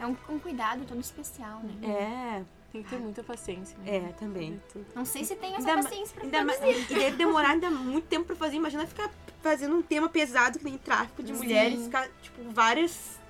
[0.00, 1.88] É um, um cuidado todo especial, né?
[1.88, 2.44] É.
[2.72, 3.76] Tem que ter muita paciência.
[3.78, 3.96] Né?
[3.96, 4.60] É, também.
[4.94, 6.92] Não sei se tem essa ainda paciência pra ainda produzir.
[6.92, 8.56] E deve demorar ainda muito tempo pra fazer.
[8.56, 9.10] Imagina ficar
[9.42, 11.38] fazendo um tema pesado que nem tráfico de Sim.
[11.38, 13.20] mulheres, ficar, tipo, várias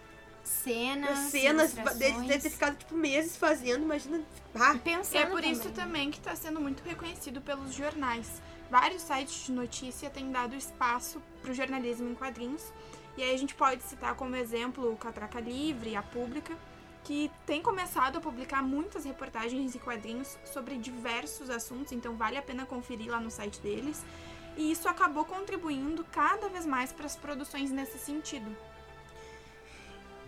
[0.44, 1.18] cenas.
[1.30, 4.22] Cenas, deve ter ficado tipo meses fazendo, imagina.
[4.54, 5.16] Ah, pensando.
[5.16, 5.52] É por também.
[5.52, 8.42] isso também que está sendo muito reconhecido pelos jornais.
[8.70, 12.72] Vários sites de notícia têm dado espaço para o jornalismo em quadrinhos.
[13.16, 16.56] E aí a gente pode citar como exemplo o Catraca Livre, a Pública,
[17.04, 22.42] que tem começado a publicar muitas reportagens e quadrinhos sobre diversos assuntos, então vale a
[22.42, 24.02] pena conferir lá no site deles.
[24.56, 28.54] E isso acabou contribuindo cada vez mais para as produções nesse sentido.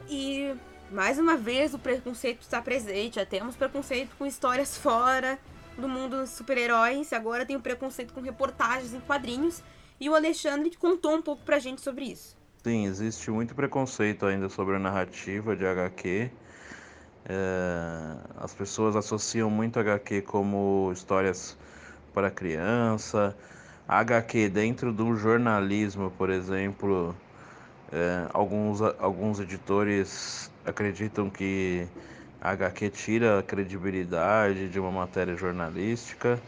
[0.09, 0.55] E
[0.91, 3.17] mais uma vez o preconceito está presente.
[3.17, 5.39] Já temos preconceito com histórias fora
[5.77, 7.13] do mundo dos super-heróis.
[7.13, 9.63] Agora tem o preconceito com reportagens em quadrinhos.
[10.01, 12.37] E o Alexandre contou um pouco pra gente sobre isso.
[12.63, 16.31] Sim, existe muito preconceito ainda sobre a narrativa de HQ.
[17.27, 21.57] É, as pessoas associam muito HQ como histórias
[22.13, 23.37] para criança.
[23.87, 27.15] HQ dentro do jornalismo, por exemplo,
[27.93, 31.87] é, alguns, alguns editores acreditam que
[32.41, 36.39] a HQ tira a credibilidade de uma matéria jornalística,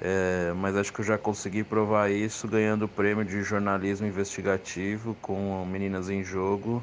[0.00, 5.14] é, mas acho que eu já consegui provar isso ganhando o prêmio de jornalismo investigativo
[5.22, 6.82] com Meninas em Jogo,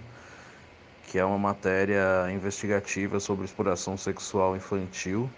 [1.04, 5.30] que é uma matéria investigativa sobre exploração sexual infantil.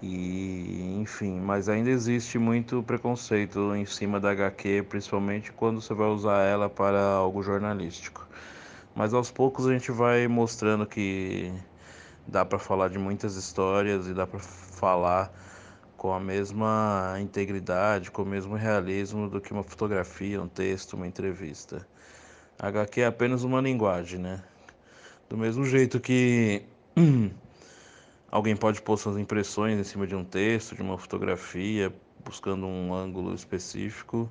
[0.00, 6.08] E, enfim, mas ainda existe muito preconceito em cima da HQ, principalmente quando você vai
[6.08, 8.26] usar ela para algo jornalístico.
[8.94, 11.52] Mas aos poucos a gente vai mostrando que
[12.26, 15.32] dá para falar de muitas histórias e dá para falar
[15.96, 21.08] com a mesma integridade, com o mesmo realismo do que uma fotografia, um texto, uma
[21.08, 21.86] entrevista.
[22.56, 24.42] A HQ é apenas uma linguagem, né?
[25.28, 26.62] Do mesmo jeito que
[28.30, 32.92] Alguém pode pôr suas impressões em cima de um texto, de uma fotografia, buscando um
[32.92, 34.30] ângulo específico.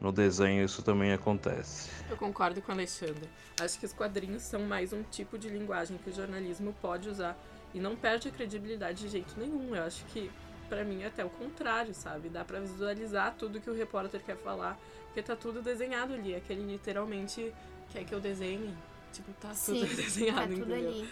[0.00, 1.90] No desenho isso também acontece.
[2.08, 3.28] Eu concordo com o Alexandre.
[3.60, 7.36] Acho que os quadrinhos são mais um tipo de linguagem que o jornalismo pode usar
[7.74, 9.74] e não perde a credibilidade de jeito nenhum.
[9.74, 10.30] Eu acho que
[10.68, 12.28] para mim é até o contrário, sabe?
[12.28, 16.32] Dá para visualizar tudo que o repórter quer falar, porque tá tudo desenhado ali.
[16.34, 17.52] É que ele literalmente
[17.90, 18.72] quer que eu desenhe.
[19.12, 20.90] Tipo, tá Sim, tudo desenhado, tá tudo entendeu?
[20.90, 21.08] ali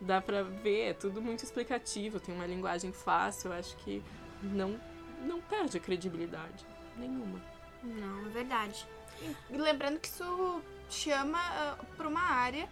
[0.00, 4.02] dá pra ver, é tudo muito explicativo, tem uma linguagem fácil, eu acho que
[4.42, 4.78] não,
[5.22, 6.64] não perde a credibilidade
[6.96, 7.40] nenhuma.
[7.82, 8.86] Não, é verdade.
[9.50, 12.68] E lembrando que isso chama uh, para uma área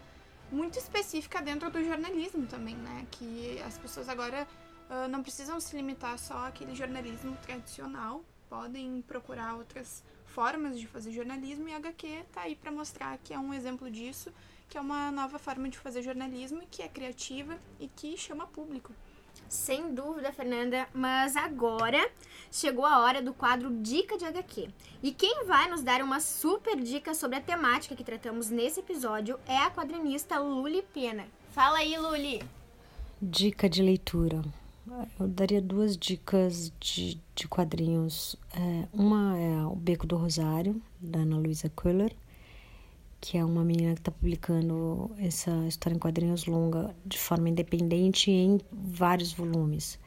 [0.51, 3.07] muito específica dentro do jornalismo também, né?
[3.11, 4.47] Que as pessoas agora
[4.89, 11.13] uh, não precisam se limitar só àquele jornalismo tradicional, podem procurar outras formas de fazer
[11.13, 14.33] jornalismo e a HQ tá aí para mostrar que é um exemplo disso
[14.69, 18.47] que é uma nova forma de fazer jornalismo e que é criativa e que chama
[18.47, 18.93] público.
[19.49, 22.11] Sem dúvida, Fernanda, mas agora
[22.51, 24.69] chegou a hora do quadro Dica de HQ.
[25.03, 29.39] E quem vai nos dar uma super dica sobre a temática que tratamos nesse episódio
[29.47, 31.27] é a quadrinista Luli Pena.
[31.53, 32.43] Fala aí, Luli!
[33.23, 34.43] Dica de leitura.
[35.19, 38.37] Eu daria duas dicas de, de quadrinhos.
[38.53, 42.15] É, uma é O Beco do Rosário, da Ana Luisa Köhler,
[43.21, 48.31] que é uma menina que está publicando essa história em quadrinhos longa de forma independente
[48.31, 49.99] em vários volumes.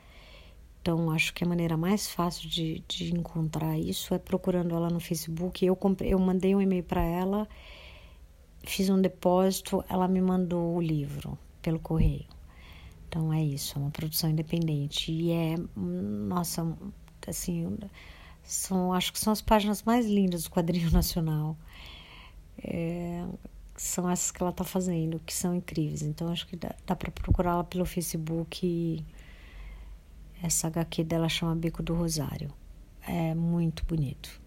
[0.82, 5.00] Então, acho que a maneira mais fácil de, de encontrar isso é procurando ela no
[5.00, 5.66] Facebook.
[5.66, 7.48] Eu, comprei, eu mandei um e-mail para ela,
[8.64, 12.26] fiz um depósito, ela me mandou o livro pelo correio.
[13.08, 15.12] Então, é isso, é uma produção independente.
[15.12, 16.78] E é, nossa,
[17.28, 17.78] assim,
[18.44, 21.58] são, acho que são as páginas mais lindas do quadrinho nacional.
[22.64, 23.26] É,
[23.76, 26.02] são essas que ela está fazendo, que são incríveis.
[26.02, 29.04] Então, acho que dá, dá para procurá-la pelo Facebook.
[30.44, 32.52] Essa HQ dela chama Bico do Rosário.
[33.08, 34.42] É muito bonito.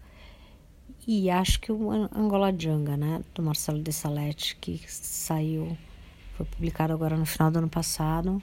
[1.05, 5.77] E acho que o Angola Janga, né, do Marcelo de Salete, que saiu,
[6.37, 8.41] foi publicado agora no final do ano passado,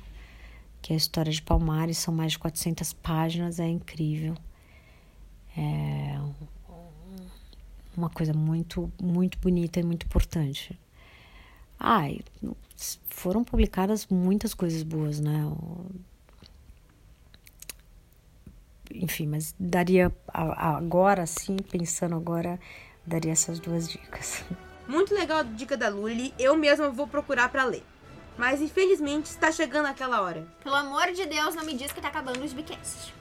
[0.82, 4.34] que é a história de Palmares, são mais de 400 páginas, é incrível.
[5.56, 6.18] É
[7.96, 10.78] uma coisa muito, muito bonita e muito importante.
[11.78, 12.02] Ah,
[13.08, 15.50] foram publicadas muitas coisas boas, né?
[18.92, 22.58] Enfim, mas daria agora, sim, pensando agora,
[23.06, 24.44] daria essas duas dicas.
[24.86, 27.84] Muito legal a dica da Luli, eu mesma vou procurar para ler.
[28.36, 30.46] Mas infelizmente está chegando aquela hora.
[30.62, 33.14] Pelo amor de Deus, não me diz que tá acabando o Gibcast.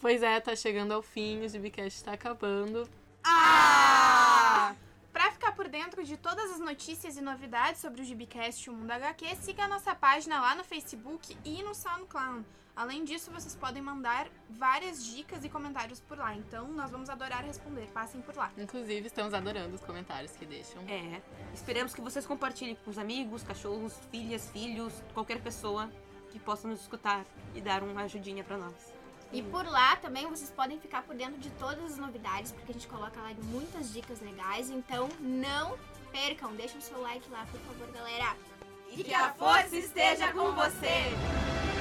[0.00, 2.88] Pois é, tá chegando ao fim, o Gibcast tá acabando.
[3.24, 4.07] Ah!
[5.18, 8.72] Para ficar por dentro de todas as notícias e novidades sobre o Gibcast e o
[8.72, 12.46] Mundo HQ, siga a nossa página lá no Facebook e no SoundCloud.
[12.76, 16.36] Além disso, vocês podem mandar várias dicas e comentários por lá.
[16.36, 17.88] Então, nós vamos adorar responder.
[17.88, 18.52] Passem por lá.
[18.56, 20.80] Inclusive, estamos adorando os comentários que deixam.
[20.88, 21.20] É.
[21.52, 25.90] Esperamos que vocês compartilhem com os amigos, cachorros, filhas, filhos, qualquer pessoa
[26.30, 28.97] que possa nos escutar e dar uma ajudinha para nós.
[29.30, 32.74] E por lá também vocês podem ficar por dentro de todas as novidades, porque a
[32.74, 34.70] gente coloca lá muitas dicas legais.
[34.70, 35.76] Então não
[36.10, 38.34] percam, deixem o seu like lá, por favor, galera.
[38.90, 41.77] E que a força esteja com você!